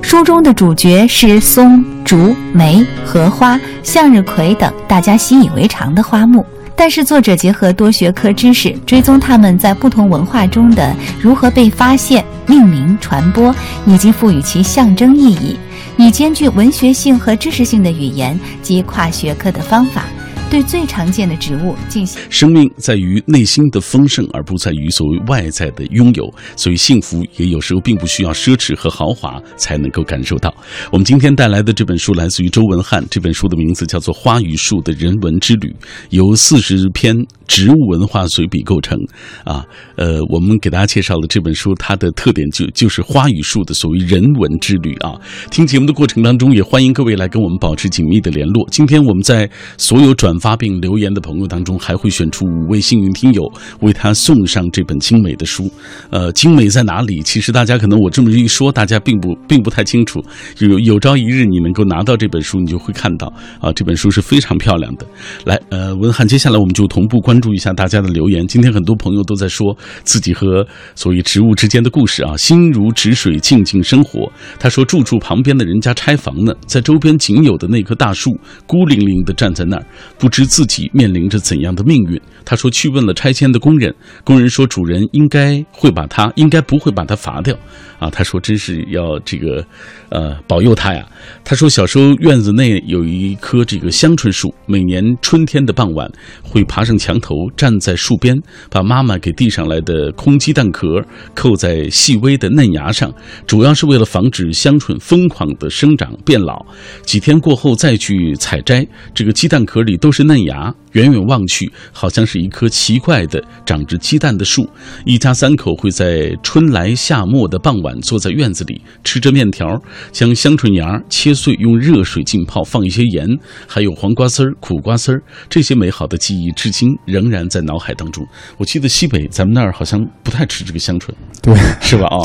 [0.00, 13.54] 书中的主角是松、竹、梅、荷花、向日葵等大家习以为常的花木，但是作者结合多学科知识，追踪它们在不同文化中的如何被发现、命名、传播，
[13.86, 15.58] 以及赋予其象征意义，
[15.98, 20.04] 以兼具文学性和知识性的语言及跨学科的方法。
[20.50, 22.20] 对最常见的植物进行。
[22.30, 26.24] 生命在于内心的丰盛，而不在于所谓外在的拥有。
[26.56, 30.52] 所以幸福也有时候并不需要奢侈和豪华才能够感受到。
[30.90, 35.68] 我们今天带来的这本书来自于周文翰，这本书的名字叫做《花与树的人文之旅》，
[36.10, 37.14] 由四十篇
[37.46, 38.98] 植物文化随笔构成。
[39.44, 39.64] 啊，
[39.96, 45.14] 呃，我们给大家介绍了这本书，它的特点就就是花与树的所谓人文之旅啊。
[45.50, 48.66] 听节目的过程当中，也欢迎各位来跟我们保持紧密的联络。
[48.70, 53.42] 今天我们在所有转发并留言的朋友当中，还会选出五位幸运听友，
[53.80, 55.70] 为他送上这本精美的书。
[56.10, 57.20] 呃，精美在哪里？
[57.22, 60.22] 其实大家可能我这么一说，大家并不并不太清楚。
[60.60, 65.06] 有有朝一日你能够拿到这本书，你就会看到啊，这本书是非常漂亮的。
[65.44, 68.46] 来，呃，文翰，接下来我们就同步关注一下大家的留言。
[68.46, 74.30] 今天很多朋友都在说自己和所谓植物之间的故事啊，心如止水，静静生活。
[74.58, 79.84] 他说住处旁边的人家拆房呢，在周边仅有的那棵大树孤零零的站在那儿，
[80.16, 80.27] 不。
[80.28, 82.20] 不知自己面临着怎样的命运。
[82.44, 87.56] 他说去问了拆迁的工人，工人说主人应该会把他，应该不会把他罚掉。
[87.98, 89.64] 啊，他说真是要这个，
[90.10, 91.04] 呃，保佑他呀。
[91.42, 96.08] 他说小时候院子内有一棵这个香椿树，每年春天的傍晚
[96.42, 98.38] 会爬上墙头，站在树边，
[98.70, 103.12] 把妈妈给递上来的空鸡蛋壳扣在细微的嫩芽上，
[103.46, 106.64] 主要是为了防止香椿疯狂的生长变老。
[107.02, 110.74] 几天过后再去采摘，这个鸡蛋壳里都是嫩芽。
[110.92, 114.66] 远远望去，好像是一棵奇怪的长着鸡蛋的树。
[115.04, 119.66] 一家三口会在春来夏末的傍晚，坐在院子里吃着面条，
[120.10, 123.28] 将香椿芽切碎，用热水浸泡，放一些盐，
[123.66, 125.22] 还有黄瓜丝儿、苦瓜丝儿。
[125.50, 128.26] 这些美好的记忆，至今仍然在脑海当中。
[128.56, 132.06] 我记得西北咱们那儿好像不太吃这个香椿，对， 是吧？
[132.06, 132.16] 啊，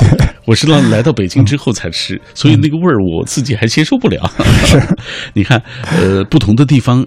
[0.47, 4.25] 我是来来到北京之后才吃，所以那个味儿我自己还接受不了。
[4.65, 4.82] 是，
[5.36, 5.62] 你看，
[5.99, 7.06] 呃，不同的地方。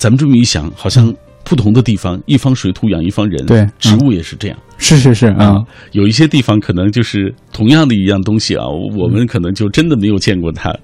[0.00, 4.58] 咱们这么一想，好像不同的地方，一方水土养一方人，对，植物也是这样。
[4.80, 5.56] 是是是啊，
[5.92, 8.64] 有一些地方可能就是同样的一样东西啊，
[8.98, 10.74] 我们可能就真的没有见过它，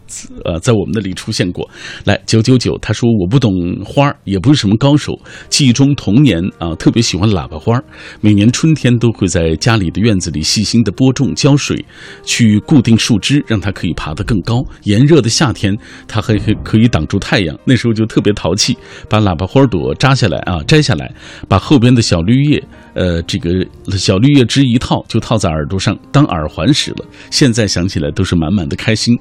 [0.45, 1.69] 呃，在我们那里出现过。
[2.05, 3.53] 来九九九，他说我不懂
[3.85, 7.83] 花儿也不是什么高手，记忆中童年啊，特别喜欢喇叭花儿
[8.21, 11.83] 每年春天都会在家里的院子里细心的播种、浇水，
[12.23, 14.63] 去固定树枝，让它可以爬得更高。
[14.83, 15.75] 炎热的夏天，
[16.07, 18.77] 它还可可以挡住太阳，那时候就特别淘气，
[19.09, 21.11] 把喇叭花朵扎下来啊，摘下来，
[21.49, 22.63] 把后边的小绿叶。
[22.97, 23.51] 呃，这个
[23.91, 27.05] 小绿叶枝一套就套在耳朵上当耳环使了。
[27.31, 29.15] 现在想起来都是满满的开心。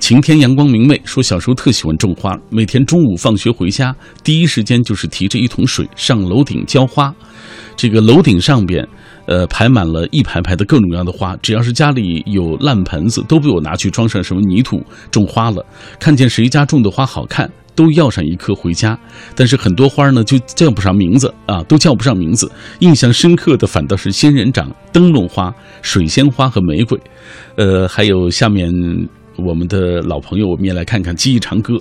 [0.00, 7.14] 晴天阳光明媚，说小时候特喜欢种花，每天中午放学回家，第一时间就是提着一桶水上楼顶浇花。
[7.76, 8.86] 这个楼顶上边，
[9.26, 15.64] 呃，排满了一排排的各种各样的花，只要是家里有烂盆子，都被我拿去装上什么泥土种花了。
[16.00, 17.48] 看见谁家种的花好看。
[17.74, 18.98] 都要上一颗回家，
[19.34, 22.50] 但是很多花呢就叫不上名字啊，都叫不上名字。
[22.80, 26.98] 印象深刻的反倒是仙人掌、灯笼花、水仙花和玫瑰，
[27.56, 28.70] 呃，还有下面
[29.36, 31.78] 我们的老朋友，我们也来看看记忆长歌。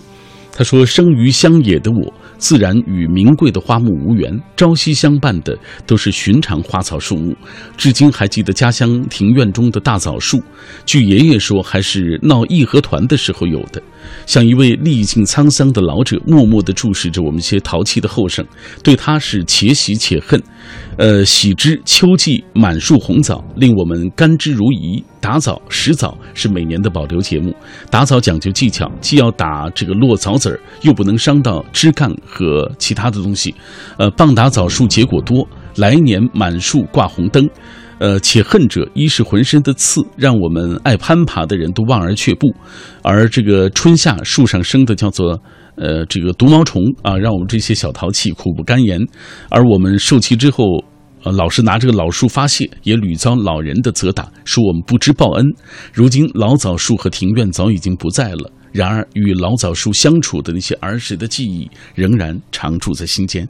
[0.52, 7.36] 他说：“生于乡野的我，自然与名贵的花木无缘，朝夕相伴的都是寻常花草树木。
[7.78, 10.41] 至今还记得家乡庭院中的大枣树，
[10.86, 13.80] 据爷爷说，还是闹义和团的时候有的。
[14.25, 18.43] 像一位历尽沧桑的老者，默默地注视着我们些淘气的后生，
[18.82, 20.41] 对他是且喜且恨。
[20.97, 25.04] 呃，喜之秋季满树红枣，令我们甘之如饴。
[25.21, 27.54] 打枣、拾枣是每年的保留节目。
[27.91, 33.54] 打枣讲究技巧，既要打这个落枣籽儿，又不能伤到枝干和其他的东西。
[33.98, 37.50] 呃，棒打枣树结果多，来年满树挂红灯。
[37.98, 42.48] 呃，且恨者一是浑身的刺，让我们爱攀爬的人都望而却步；
[43.02, 45.38] 而这个春夏树上生的叫做
[45.76, 49.00] 呃这个毒毛虫啊，让我们这些小淘气苦不甘言。
[49.50, 50.63] 而我们受气之后。
[51.22, 55.46] 呃，老是拿这个老树发泄，也屡遭老人的责打，说我们不知报恩。
[55.92, 58.50] 如今老枣树和庭院早已经不在了。
[58.72, 63.48] 然而，与老枣树相处的那些儿时的记忆，仍然常驻在心间。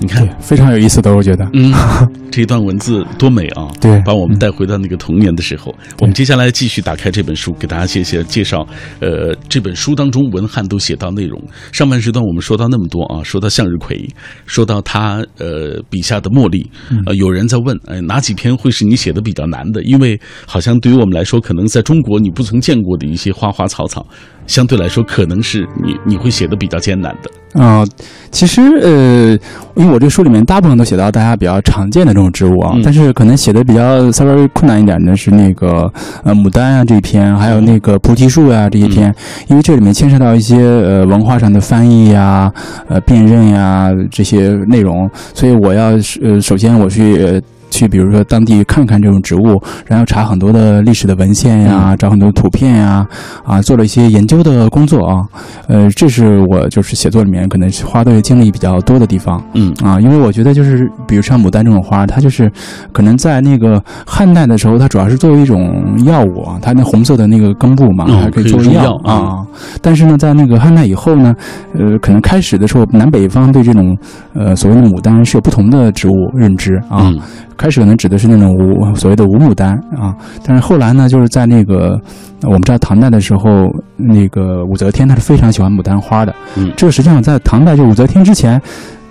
[0.00, 1.48] 你看，非常有意思的，我觉得。
[1.52, 1.72] 嗯，
[2.32, 3.68] 这一段文字多美啊！
[3.80, 5.74] 对，把我们带回到那个童年的时候。
[6.00, 8.66] 我们接下来继续打开这本书，给大家介绍介绍。
[9.00, 11.42] 呃，这本书当中文翰都写到内容。
[11.72, 14.08] 上半时段我们说到那么多啊，说到向日葵，
[14.46, 16.70] 说到他呃笔下的茉莉。
[17.06, 19.82] 呃，有人在问，呃，哪几篇会是你写的比较难的？
[19.82, 24.06] 因为好像对于我们来说，可能在中国你不曾见过的一些花花草草。
[24.46, 27.84] 相对来说，可能是你你会写的比较艰难的啊。
[28.30, 29.38] 其实呃，
[29.74, 35.90] 因为我这书里面大部分都写到大家比较常见的这种植物啊，但是可能写的比较稍微困难一点的是那个
[36.22, 39.14] 呃牡丹啊这一篇，还有那个菩提树啊这一篇，
[39.48, 42.52] 因为这里面牵涉到一些呃文化上的翻译呀、
[42.88, 47.42] 呃辨认呀这些内容，所以我要呃首先我去。
[47.70, 53.06] 去，比如说当地看看这种植物，然后查很多的历史的文献呀，找很多图片呀，
[53.44, 55.24] 啊，做了一些研究的工作啊，
[55.68, 59.72] 呃，这是我就是写作里面可能是花的精力比较多的地方，嗯。
[59.82, 62.50] 啊，因为我觉得就是比如像牡丹这种花，它就是
[62.92, 69.46] 可能在那个汉代的时候，它主要是作为一种药物啊，它那红色的那个根部嘛，还可以作为药啊，
[69.82, 71.34] 但是呢，在那个汉代以后呢，
[71.78, 73.96] 呃，可能开始的时候南北方对这种
[74.34, 77.12] 呃所谓的牡丹是有不同的植物认知啊。
[77.56, 80.14] 开始可能指的是那种无所谓的无牡丹啊，
[80.44, 81.98] 但是后来呢，就是在那个
[82.42, 86.34] 我们知道唐代的时候，那个武则天她是非常喜欢牡丹花的。
[86.56, 88.60] 嗯，这个实际上在唐代就武则天之前，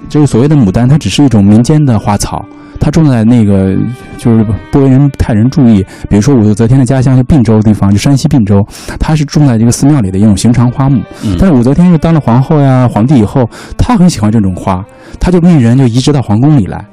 [0.08, 2.46] 这个所谓的牡丹，它只是一种民间的花草。
[2.78, 3.74] 它种在那个
[4.18, 8.64] 就是不为人太人注意，比如说武则天的家乡就并州地方，就山西并州，
[9.00, 11.02] 它是种在这个寺庙里的一种寻常花木。
[11.24, 14.86] 嗯但是武则天是当了皇后呀、皇帝以后，她很喜欢这种花，
[15.20, 16.84] 她就命人就移植到皇宫里来。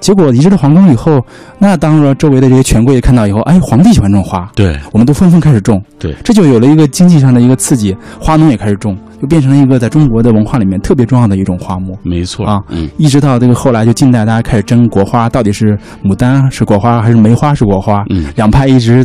[0.00, 1.20] 结果移植到皇宫以后，
[1.58, 11.96] 那当了周围的这些权贵看到以后，哎，皇帝喜欢种花，对我们都纷纷开始种，对，这就有了一个经济上的一个刺激，花农也开始种，就变成了一个在中国的文化里面特别重要的一种花木。
[12.02, 19.04] 没错啊嗯一直到这个后来，就近代大家开始争国花到底是牡丹是国花还是梅花是国花，嗯两派一直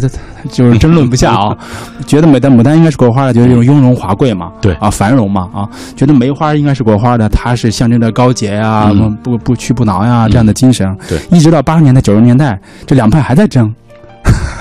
[0.49, 1.56] 就是争论不下啊。
[2.08, 5.67] 觉得牡丹牡丹应该是国花的，觉得这种雍容华贵嘛，对啊，繁荣嘛啊。
[5.95, 10.88] 觉得梅花应该是国花的，它是象征着高洁呀、嗯不不屈不挠呀这样的精神。
[11.08, 13.73] 对一直到八十年代九十年代，这两派还在争。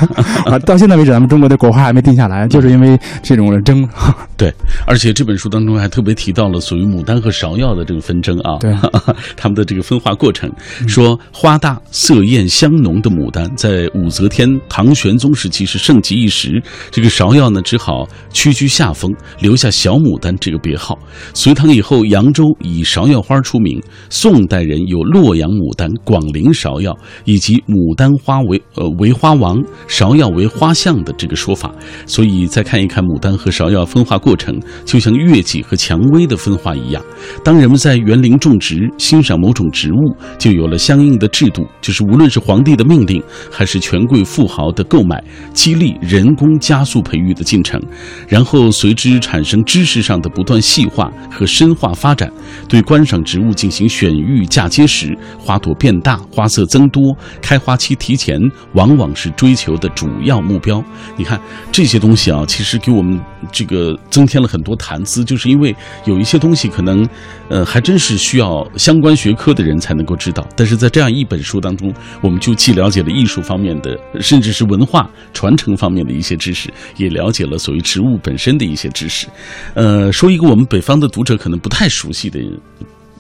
[0.47, 3.89] 啊，到现在为止，咱们中国的国花还没定下来，就是因为这种的争。
[4.37, 4.53] 对，
[4.87, 8.73] 而且这本书当中还特别提到了属于牡丹和芍药的这个纷争啊，对，
[9.37, 10.51] 他们的这个分化过程，
[10.87, 20.97] 说花大色艳香浓的牡丹在武则天、唐玄宗时期是盛极一时，这个芍药呢只好屈居下风，留下小牡丹这个别号。
[21.35, 31.75] 隋唐以后，扬州以芍药花出名，宋代人有洛阳牡丹、广陵芍药以及牡丹花为呃为花王，芍药为花象的这个说法。
[32.07, 37.03] 所以再看一看牡丹和芍药分化过程，就像月季和蔷薇的分化一样。
[37.43, 45.23] 当人们在园林种植、欣赏某种植物，就有了相应的制度，就是无论是皇帝的命令，还是权贵富豪的购买，
[45.53, 47.81] 激励人工加速培育的进程，
[48.29, 52.31] 然后随之产生知识上的不断细化和深化发展。
[52.69, 58.39] 对观赏植物进行选育嫁接时，花朵变大、花色增多、开花期提前，
[58.75, 60.83] 往往是追求的主要目标。
[61.17, 61.41] 你看
[61.73, 67.09] 这些东西啊，其实给我们这个增添了很多谈资，就是因为有一些东西可能，
[67.49, 70.47] 呃，还真是需要相关学科的人才能够知道。
[70.57, 79.27] 但是在这样一本书当中，我们就既了解了艺术方面的，甚至是文化传承方面的一些知识，也了解了所谓植物本身的一些知识。
[79.75, 82.41] 呃，说一个我们北方的读者可能不太熟悉的。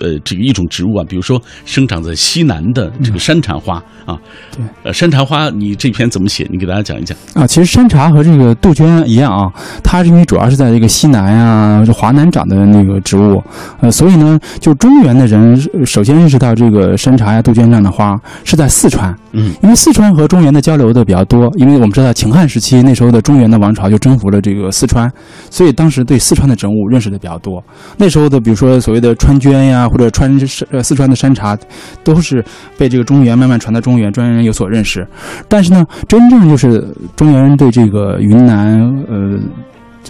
[0.01, 4.19] 呃，这个一种植物啊，比如说生长在西南的这个山茶花啊，
[4.51, 6.47] 对，呃，山茶花，你这篇怎么写？
[6.51, 7.17] 你给大家讲一讲。
[7.35, 13.43] 啊，其实山茶和这个杜鹃一样啊，它是因为主要是在这个西南呀、就华南长的那个植物，
[13.81, 25.11] 呃，所以呢，就中原的人呃首先认识到这个山茶呀、杜鹃这样的花是在四川，嗯，因为四川和中原的交流的比较多，因为我们知道秦汉时期那时候的中原的王朝就征服了这个四川，
[25.51, 27.63] 所以当时对四川的植物认识的比较多。
[27.97, 30.31] 那时候的比如说所谓的川鹃呀，或者川
[30.70, 31.57] 呃四川的山茶，
[32.05, 32.44] 都是
[32.77, 35.07] 被这个中原慢慢传到中原，中原人有所认识。
[35.48, 39.38] 但是呢，真正就是中原人对这个云南呃。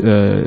[0.05, 0.45] 呃，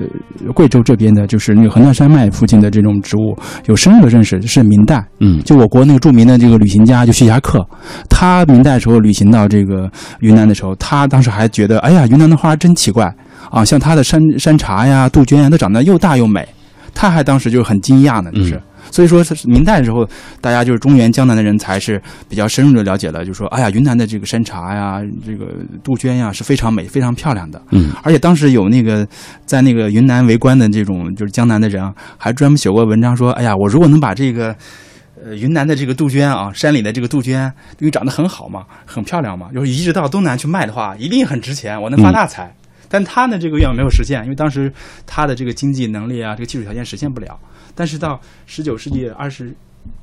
[0.53, 5.05] 贵州这边的，就是那个横断山脉附近的这种植物，有深入的认识是明代。
[5.19, 7.59] 嗯，就我国那个著名的这个旅行家，就徐霞客，
[8.07, 9.91] 他明代时候旅行到这个
[10.21, 13.13] 云南的时候，他当时还觉得，哎呀，云南的花真奇怪
[13.49, 16.47] 啊，像他的山山茶呀、杜鹃呀，都长得又大又美。
[16.93, 18.55] 他还当时就很惊讶呢，就是。
[18.55, 18.61] 嗯
[18.91, 20.07] 所以说，是明代的时候，
[20.39, 21.99] 大家就是中原江南的人才是
[22.29, 25.47] 比较深入的了解了，就说，哎呀，云南的这个山茶呀，这个
[25.83, 27.59] 杜鹃呀是非常美、非常漂亮的。
[27.71, 29.07] 嗯，而且当时有那个
[29.45, 34.55] 在那个云南为官的这种就是江南的人啊，还专门写过文章说，哎呀，我如果能把这个。
[35.23, 37.43] 呃，云南的这个杜鹃啊，山里的这个杜鹃，
[37.77, 42.51] 因为长得很好嘛，很漂亮嘛，就是移植到东南去卖的话，一定很值钱，我能发大财。
[42.89, 44.73] 但他呢，这个愿望没有实现，因为当时
[45.05, 47.37] 他的这个经济能力啊，这个技术条件实现不了。
[47.75, 49.53] 但是到十九世纪二十。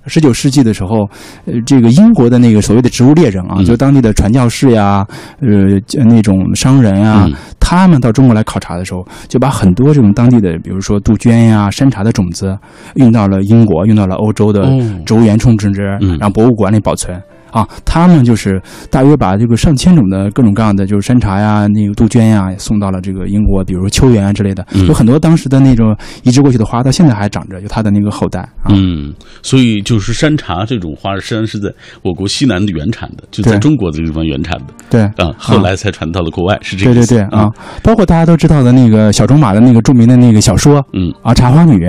[0.07, 1.09] 十九世纪的时候，
[1.45, 5.07] 呃，这个英国的那个所谓的植物猎人啊，嗯就当地的传教士呀，
[5.41, 12.59] 呃，那种商人啊，嗯他们到中国来考察的时候，就把很多这种当地的，比如说杜鹃呀、山茶的种子，
[12.95, 17.17] 运到了英国，运到了欧洲的哦植物园种植，嗯让博物馆里保存。
[17.51, 24.87] 啊，他们就是大约把这个上千种的各种各样的，就是山茶呀、那个杜鹃呀，送到了这个英国，比如说秋园啊之类的，嗯。
[24.87, 28.71] 有很多当时的那种移植过去的花，到现在还长着，有它的那个后代啊。
[28.71, 31.71] 嗯，所以就是山茶这种花，实际上是在
[32.03, 35.03] 我国西南的原产的，就在中国这个地方原产的对。
[35.25, 37.51] 啊，后来才传到了国外，是这个对对意思对啊，
[37.83, 41.13] 包括大家都知道的那个小种马的那个著名的那个小说嗯。
[41.23, 41.87] 啊，《茶花女》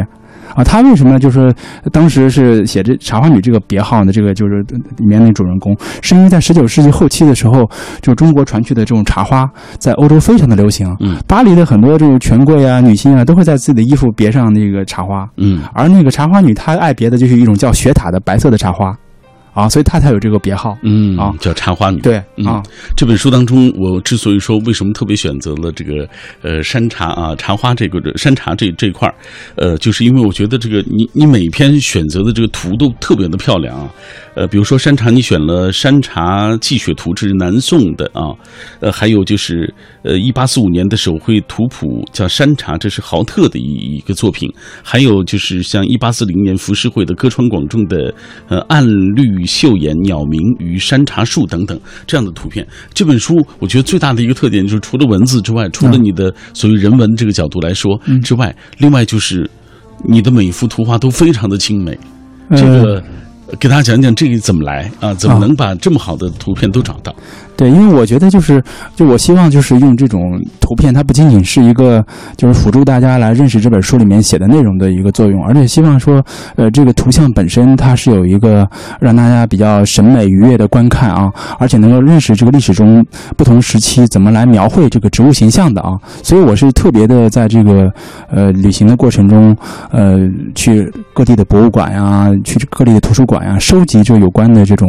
[0.55, 1.53] 啊，他为什么就是
[1.91, 4.11] 当时是写这茶花女这个别号呢？
[4.11, 4.61] 这个就是
[4.97, 7.69] 里面那主人公，是因为在十九世纪后期的时候，
[8.01, 10.87] 就中国传去的这种茶花在欧洲非常的流行。
[10.99, 15.27] 嗯巴黎的很多这种权贵啊、女性啊，都会在自己的衣服别上那个茶花。
[15.37, 18.95] 嗯而那个茶花女，她爱别的就是一种叫雪塔的白色的茶花，
[19.53, 20.77] 啊，所以她才有这个别号。
[20.83, 21.99] 嗯啊叫茶花女。
[22.01, 22.63] 对嗯啊，
[22.95, 26.07] 这本书当中，我之所以说为什么特别选择了这个
[26.41, 29.15] 呃山茶啊茶花这个山茶这这一块儿，
[29.55, 33.89] 呃，就是因为我觉得这个你你每篇选择的这个图都特别的漂亮啊，
[34.39, 38.31] 呃，比如说山茶，你选了《山茶记雪图》，这是南宋的啊，
[38.79, 39.69] 呃，还有就是
[40.01, 44.49] 呃一八四五年的手绘图谱叫《山茶》，这是豪特的一一个作品，
[44.81, 48.15] 还有就是像一八四零年浮世绘的歌川广重的
[48.47, 51.77] 呃暗绿秀眼鸟鸣与山茶树等等
[52.07, 52.65] 这样的图片。
[52.93, 59.49] 这本书我觉得最大的一个特点就是除了文字之外，除了你的所谓人文这个角度来说之外，另外就是
[60.07, 61.99] 你的每一幅图画都非常的精美。
[62.55, 63.03] 这个
[63.57, 65.13] 给大家讲讲这个怎么来啊？
[65.13, 67.15] 怎么能把这么好的图片都找到？
[67.59, 68.63] 对，因为我觉得就是，
[68.95, 72.01] 就我希望就是用这种图片，它不仅仅是一个
[72.37, 76.23] 就是辅助大家来认识这本书里面写的内容的一个作用，而且希望说，
[76.55, 78.65] 呃，这个图像本身它是有一个
[79.01, 81.29] 让大家比较审美愉悦的观看啊，
[81.59, 83.05] 而且能够认识这个历史中
[83.35, 85.99] 不同时期怎么来描绘这个植物形象的啊。
[86.23, 87.91] 所以我是特别的在这个
[88.29, 89.53] 呃旅行的过程中，
[89.91, 90.17] 呃，
[90.55, 94.87] 去各地的博物馆呀、去各地的图书馆呀，收集这有关的这种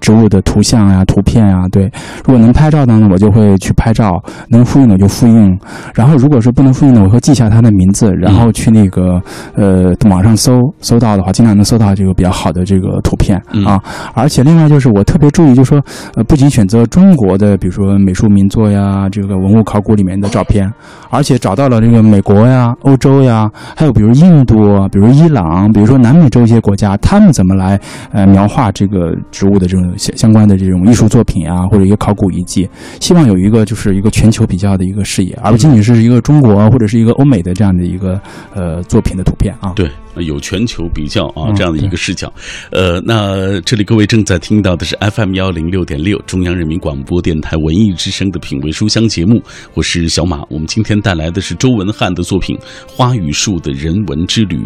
[0.00, 1.90] 植物的图像呀、图片呀，对。
[2.24, 4.12] 如果能拍照的呢，我就会去拍照；
[4.48, 5.58] 能复印的我就复印。
[5.94, 9.20] 然后如果说不能复印的，我会记下他的名字，然后去那个
[9.54, 13.80] 呃网上搜搜到的话，尽量能搜到这个比较好的这个图片嗯啊。
[14.14, 15.82] 而且另外就是我特别注意，就是说
[16.14, 20.70] 呃不仅选择中国的，比如说美术名作呀，这个文物考古里面的照片，
[21.10, 27.78] 而且找到了这个美国呀、欧洲呀，还有比如印度啊，比如伊朗，比如说南美洲一些国家，他们怎么来
[28.12, 32.68] 呃描画这个植物的这种相相关的这种艺术作品啊，或者一个考古遗迹，
[33.00, 38.20] 希望有一个就是一个全球比较的一个视野，而不仅仅是一个中国或者是一个欧美的这样的一个
[38.52, 39.72] 呃作品的图片啊。
[39.76, 42.32] 对，有全球比较啊嗯这样的一个视角。
[42.72, 49.40] 呃，那这里各位正在听到的是 FM 幺零六点六中央人民广播电台文艺之声的品味书香节目，
[49.74, 50.42] 我是小马。
[50.50, 52.56] 我们今天带来的是周文翰的作品
[52.88, 54.56] 《花与树的人文之旅》。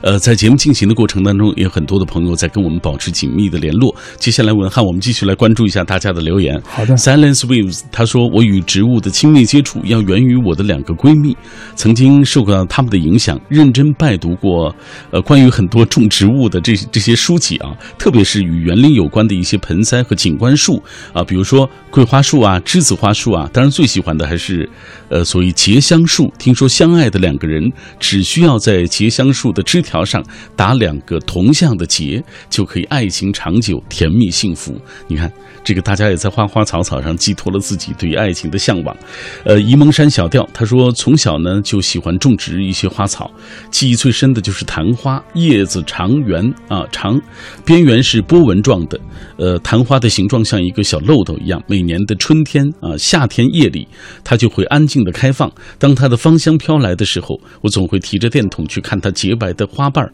[0.00, 3.94] 呃，在节目进行的过程当中，也有很多的朋友在跟我们保持紧密的联络。
[4.16, 6.58] 接下来，文翰，我们继续来关注一下大家的留言。
[6.72, 11.36] 好的 Silence Waves，他说：“我与植物的亲密接触要源于我的两个闺蜜，
[11.74, 14.74] 曾经受到他们的影响，认真拜读过
[15.10, 20.80] 呃关于很多种植物的这这些书籍啊，特别是与园林有关的一些盆栽和景观树
[21.12, 24.66] 啊，比如说桂花树啊、栀子花树啊，当然最喜欢的还是
[25.08, 26.32] 呃所谓结香树。
[26.38, 27.68] 听说相爱的两个人
[27.98, 34.80] 只需要在结香树的枝条上打两个同向的结，就可以爱情长久、甜蜜幸福。
[35.08, 35.30] 你看。”
[35.62, 38.96] 这个大家也在花花草草上寄托了自己对于爱情的向往。
[39.44, 43.30] 呃，沂蒙山小调他说，从小呢就喜欢种植一些花草，
[43.70, 47.20] 记忆最深的就是昙花，叶子长圆啊长，
[47.64, 49.00] 边缘是波纹状的。
[49.36, 51.62] 呃，昙花的形状像一个小漏斗一样。
[51.68, 53.86] 每年的春天啊、夏天夜里，
[54.24, 55.50] 它就会安静的开放。
[55.78, 60.12] 当它的芳香飘来的时候，我总会提着电筒去看它洁白的花瓣儿。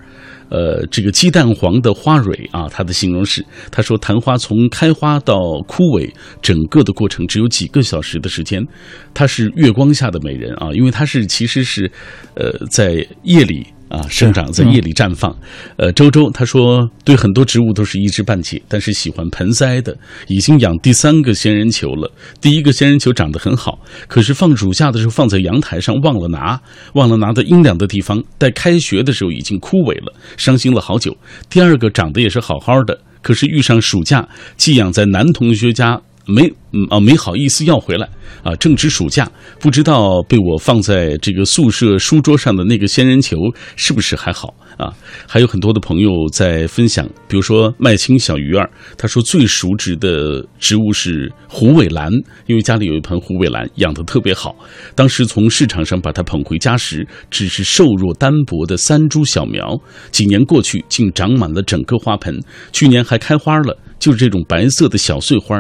[0.49, 5.35] 呃，这个鸡蛋黄的花蕊啊，它的形容是，他说昙花从开花到
[5.67, 8.65] 枯萎，整个的过程只有几个小时的时间，
[9.13, 11.91] 它是月光下的美人啊，因为它是其实是，
[12.35, 13.67] 呃，在夜里。
[13.89, 15.35] 啊，生长在夜里绽放。
[15.77, 22.11] 呃，周周他说，对很多植物都是一知半解，但是喜欢盆栽的，已经养第三个仙人球了。
[22.41, 23.79] 第一个仙人球长得很好，
[24.09, 26.61] 可是放暑假的时候放在阳台上忘了拿，
[26.95, 28.23] 忘了拿到阴凉的地方。
[28.39, 31.17] 待开学的时候已经枯萎了，伤心了好久。
[31.49, 36.01] 第二个长得也是好好的，可是遇上暑假，寄养在男同学家。
[36.27, 38.09] 没，嗯啊，没好意思要回来
[38.43, 38.55] 啊。
[38.57, 43.37] 正值暑假，不知道被我放在这个宿舍书桌上的那个仙人球
[43.77, 44.93] 是不是还好啊？
[45.29, 48.69] 还有很多的朋友在分享，比如说麦青小鱼儿，
[48.99, 52.11] 他说最熟知的植物是虎尾兰，
[52.47, 54.57] 因为家里有一盆虎尾兰，养得特别好。
[54.97, 63.79] 当时从市场上把它捧回家时，只是瘦弱单薄的三株小苗，几年过去，竟长满了整个花盆，去年还开花了。
[63.99, 65.57] 就是这种白色的小碎花，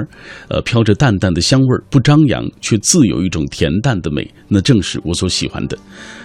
[0.49, 5.79] 呃，飘着淡淡的香味儿，不张扬，却自有一种恬淡的美，那正是我所喜欢的。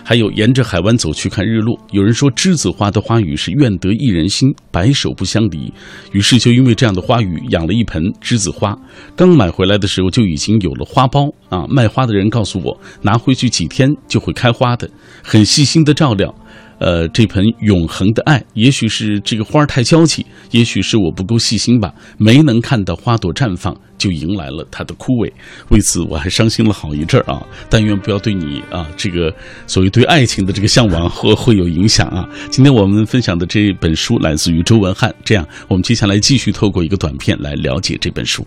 [0.03, 5.71] 还有沿着海湾走去看日落，有人说栀子花的花语是愿得一人心，白首不相离。
[6.11, 8.77] 于是就因为这样的花语，养了一盆栀子花。
[9.15, 11.65] 刚买回来的时候就已经有了花苞啊！
[11.69, 14.89] 卖花的人告诉我，拿回去几天就会开花的，
[15.23, 16.33] 很细心的照料。
[16.81, 25.31] 呃，这盆永恒的爱，也许是这个花太娇气，也许是我不够细心吧，没能看到花朵绽放，就迎来了它的枯萎。
[25.69, 27.45] 为此，我还伤心了好一阵啊！
[27.69, 29.31] 但愿不要对你啊，这个
[29.67, 32.27] 所谓对爱情的这个向往会会有影响啊。
[32.49, 38.43] 今天我们分享的这本书来自于周文翰，这样我们接下来继续透过一个短片来了解这本书。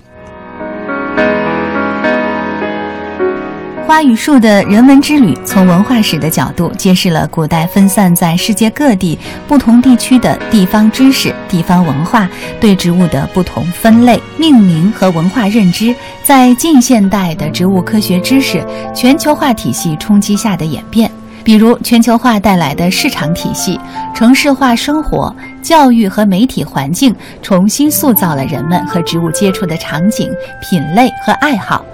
[3.95, 9.17] 花与树的人文之旅，从文化史的角度揭示了古代分散在世界各地
[9.47, 12.29] 不同地区的地方知识、地方文化
[12.61, 21.09] 对植物的不同分类、命名和文化认知，在近现代的植物科学知识全球化体系冲击下的演变。
[21.45, 23.79] 比如，全球化带来的市场体系、
[24.13, 25.33] 城市化生活、
[25.63, 31.85] 教育和媒体环境，重新塑造了人们和植物接触的场景、品类和爱好。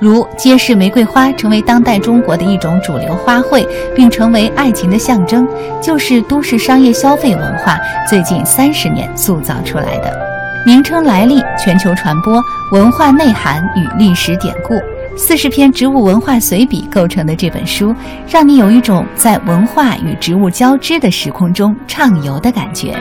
[0.00, 5.46] 如揭示玫瑰花成为当代中国的一种主流花卉，并成为爱情的象征，
[5.80, 7.78] 就是都市商业消费文化
[8.08, 10.10] 最近三十年塑造出来的。
[10.64, 12.42] 名称来历、全球传播、
[12.72, 14.74] 文化内涵与历史典故，
[15.16, 17.94] 四十篇植物文化随笔构成的这本书，
[18.28, 22.94] 让你有一种在文化与植物交织的时空中畅游的感觉。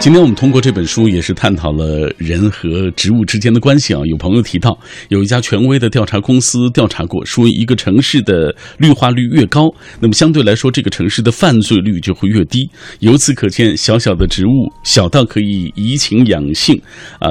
[0.00, 4.00] 今天我们通过这本书也是探讨了人和植物之间的关系啊。
[4.06, 4.78] 有朋友提到，
[5.10, 9.68] 有一家权威的调查公司调查过，说一个城市的绿化率越高，
[10.00, 12.66] 那么相对来说这个城市的犯罪率就会越低。
[13.00, 14.50] 由此可见，小小的植物
[14.82, 16.80] 小到可以怡情养性，
[17.18, 17.28] 啊，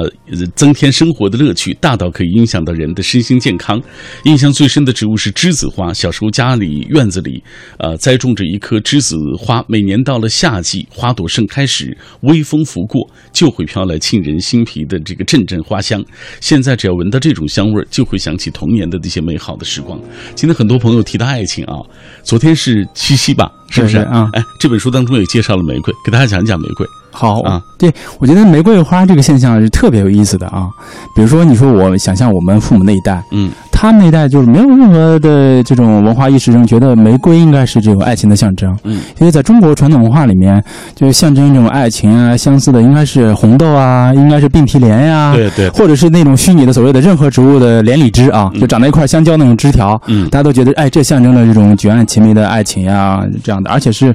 [0.54, 3.82] 增添生活的乐趣；大到可以影响到人的身心健康。
[4.26, 5.92] 印象最深的植物是栀子花。
[5.92, 7.42] 小时候家里院子里，
[7.78, 12.59] 呃，栽种着一棵栀子花，每年到了夏季，花朵盛开时，微风。
[12.64, 16.04] 拂过就会飘来沁人心脾的这个阵阵花香。
[16.40, 20.00] 现在只要闻到这种香味儿，就会想起童年的那些美好的时光。
[20.34, 21.80] 今天很多朋友提到爱情啊，
[22.22, 24.28] 昨天是七夕吧，是不是啊？
[24.32, 26.86] 哎，这本书当中也介绍了玫瑰，给大家讲一讲玫瑰。
[27.10, 30.68] 好啊，对我觉得玫瑰花这个现象是特别有意思的啊。
[31.14, 33.50] 比如说，你说我想象我们父母那一代，嗯。
[33.72, 40.62] 他们那一代就是没有任何的这种文化意识中觉得玫瑰应该是这种爱情的象征，嗯，因为在中国传统文化里面，
[40.94, 54.14] 就是象征这种爱情啊、相似的应该是红豆啊，应该是并蒂莲呀，对对，或者是那种虚拟的所谓的任何植物的连理枝啊，就长在一块香蕉那种枝条，嗯，大家都觉得哎，这象征了这种举案齐眉的爱情呀，这样的，而且是。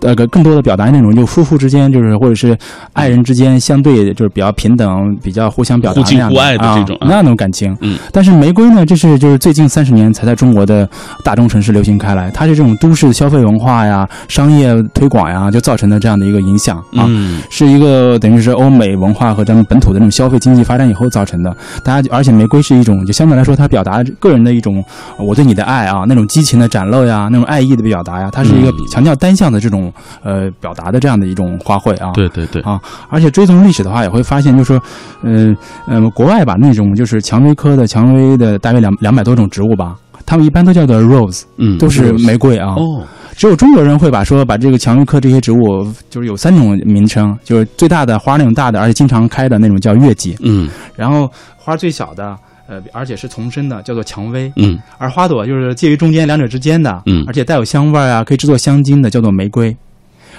[0.00, 2.56] 呃，个更多的表达那种，就夫妇之间，就是或者是
[2.92, 7.76] 爱人之间，相对就是比较平等，比较互相表达那样的这种那种感情。
[7.80, 10.88] 嗯，但是玫瑰呢，这是就是最近三十年才在中国的
[11.24, 17.08] 大中城市流行开来，它是这种都市消费文化呀、商业推广呀，就造成的这样的一个影响啊，
[17.50, 21.56] 是一个等于是欧美文化和咱们本土的这种消费经济发展以后造成的。
[21.82, 24.84] 大家而且玫瑰是一种，就相对来说，它表达个人的一种
[25.18, 29.85] 我对你的爱啊，那种激情的展露呀，那种爱意的表达呀，它是一个强调单向的这种。
[30.22, 32.62] 呃，表达的这样的一种花卉啊，对对对。
[32.62, 34.82] 啊，而且追踪历史的话，也会发现，就是说，
[35.22, 35.56] 嗯
[35.86, 42.74] 嗯，国外吧，那种就是蔷薇科的蔷薇的大约两两百多种植物吧，他们一般都叫做 rose，嗯，都是玫瑰啊。
[42.76, 43.04] 哦，
[43.36, 52.36] 只有中国人会把说把这个蔷薇科这些植物，就是有三种名称，就是最大的花那种大的，而且经常开的那种叫月季，嗯，然后花最小的。
[52.66, 54.52] 呃，而且是丛生的，叫做蔷薇。
[54.56, 57.02] 嗯，而花朵就是介于中间两者之间的。
[57.06, 59.76] 嗯，而且带有香味啊，可以制作香精的，叫做玫瑰。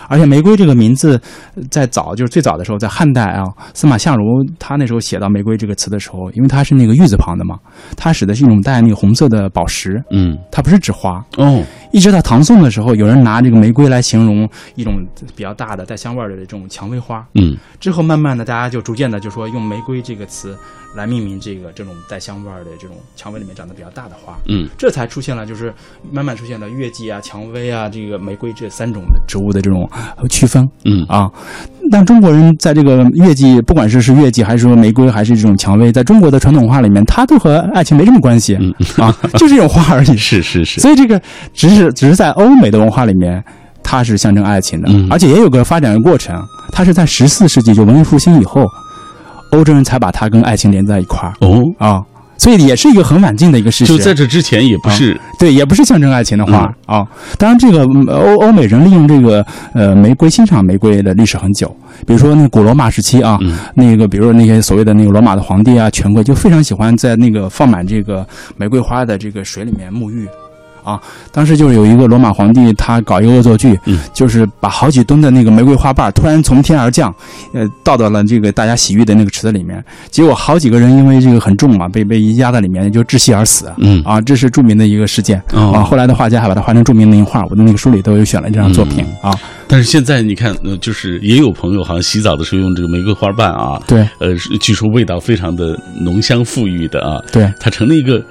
[0.10, 1.20] 而且玫瑰这个名字，
[1.70, 4.24] 在早就是最早的时候，在汉代啊，司马相如
[4.58, 7.58] 他那时候写到玫瑰这个词的时候，因为它是那个玉字旁的嘛，
[7.98, 10.02] 它使的是一种带那个红色的宝石。
[10.10, 11.62] 嗯，它不是指花哦。
[11.98, 15.04] 一直到唐宋的时候，有人拿这个玫瑰来形容一种
[15.36, 17.26] 比较大的带香味的这种蔷薇花。
[17.34, 20.56] 嗯，之后慢慢的，大家就逐渐的就说用玫瑰这个词。
[20.96, 25.72] 来命名这个这种带香味儿的这种蔷薇里面长得比较大的花，嗯，这才出现了，就是
[26.10, 29.88] 慢慢出现了月季啊、蔷薇啊、这个玫瑰这三种植物的这种
[30.30, 31.30] 区分，嗯啊，
[31.90, 38.74] 但中国人在这个月季，不管是是月季还是说玫瑰还是这种蔷薇，在中国的传统文化里面，它都和爱情没什么关系，嗯。
[38.98, 41.22] 啊， 就是一种花而已，是是是，所以这个
[41.54, 43.44] 只是只是在欧美的文化里面，
[43.84, 48.66] 它是象征爱情的，嗯，而且也有个发展的过程，它是在十四世纪就文艺复兴以后。
[49.54, 52.02] 欧洲人才把它跟爱情连在一块儿哦啊，
[52.38, 53.98] 所以也是一个很晚近的一个事实。
[53.98, 57.06] 就在这之前也不是对，也不是象征爱情的花啊。
[57.38, 57.84] 当然，这个
[58.14, 61.76] 欧欧美人利用这个呃玫瑰欣赏玫瑰的历史很久，
[62.06, 63.38] 比如说那古罗马时期啊，
[63.76, 68.26] 那个比如说那些所谓的那个罗马的皇帝啊、权贵就非常喜欢在那个放满这个
[68.56, 70.28] 玫瑰花的这个水里面沐浴。
[70.88, 71.00] 啊。
[71.32, 77.14] 当时就是有一个罗马皇帝，他搞一个恶作剧，嗯就是把好几吨的那个玫瑰花瓣突然从天而降，
[77.54, 79.84] 呃，倒到了这个大家洗浴的那个池子里面。
[80.10, 83.72] 结果好几个人因为这个很重嘛，被被压在里面，就窒息而死。
[83.78, 85.84] 嗯啊，这是著名的一个事件、哦啊。
[85.84, 89.40] 后来的画家还把它画成著名的名画，我的那个书里都有选了这张作品、嗯啊。
[89.68, 98.24] 但是现在你看，呃，就是也有朋友好像洗澡的时候用这个玫瑰花瓣啊，对呃，据说味道非常的浓香馥郁的啊，对它成了一个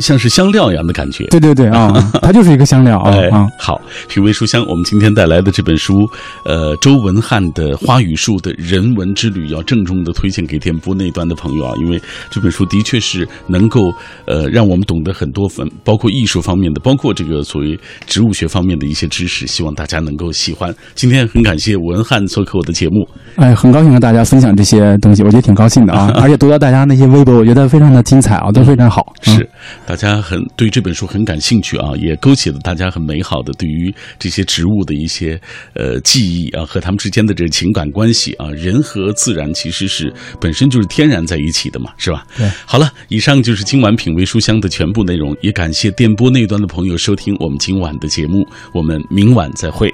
[0.00, 1.24] 像是香料一样的感觉。
[1.26, 1.92] 对对对啊，
[2.22, 6.08] 它就是一个香料啊哎啊。，好，品味书香，我们今天带来的这本书，
[6.44, 13.92] 呃，周文翰的《花语树的人文之旅》，要郑重的推荐给电波那端的朋友啊，因为这本书的确是能够
[14.26, 20.74] 呃让我们懂得很多分，包括艺术方面的，包括这个所谓植物学方面的一些知识，希望大家能够喜欢。
[20.94, 26.12] 今天很感谢文翰做客我的节目，哎，很高兴和大家分享这些东西，我觉得挺高兴的啊。
[26.16, 29.14] 而且读到大家那些微博，我觉得非常的精彩啊，都非常好。
[29.26, 29.48] 嗯是
[29.88, 35.40] 大家很对这本书很感兴趣啊，也勾起了大家很美好的对于这些植物的一些
[35.72, 42.26] 呃记忆啊，和它们之间的这情感关系啊，人和自然其实是本身就是天然在一起的嘛，是吧？
[42.36, 42.46] 对。
[42.66, 49.90] 好了，以上就是今晚品味书香的全部内容，也感谢电波那端的朋友收听我们今晚的节目，我们明晚再会。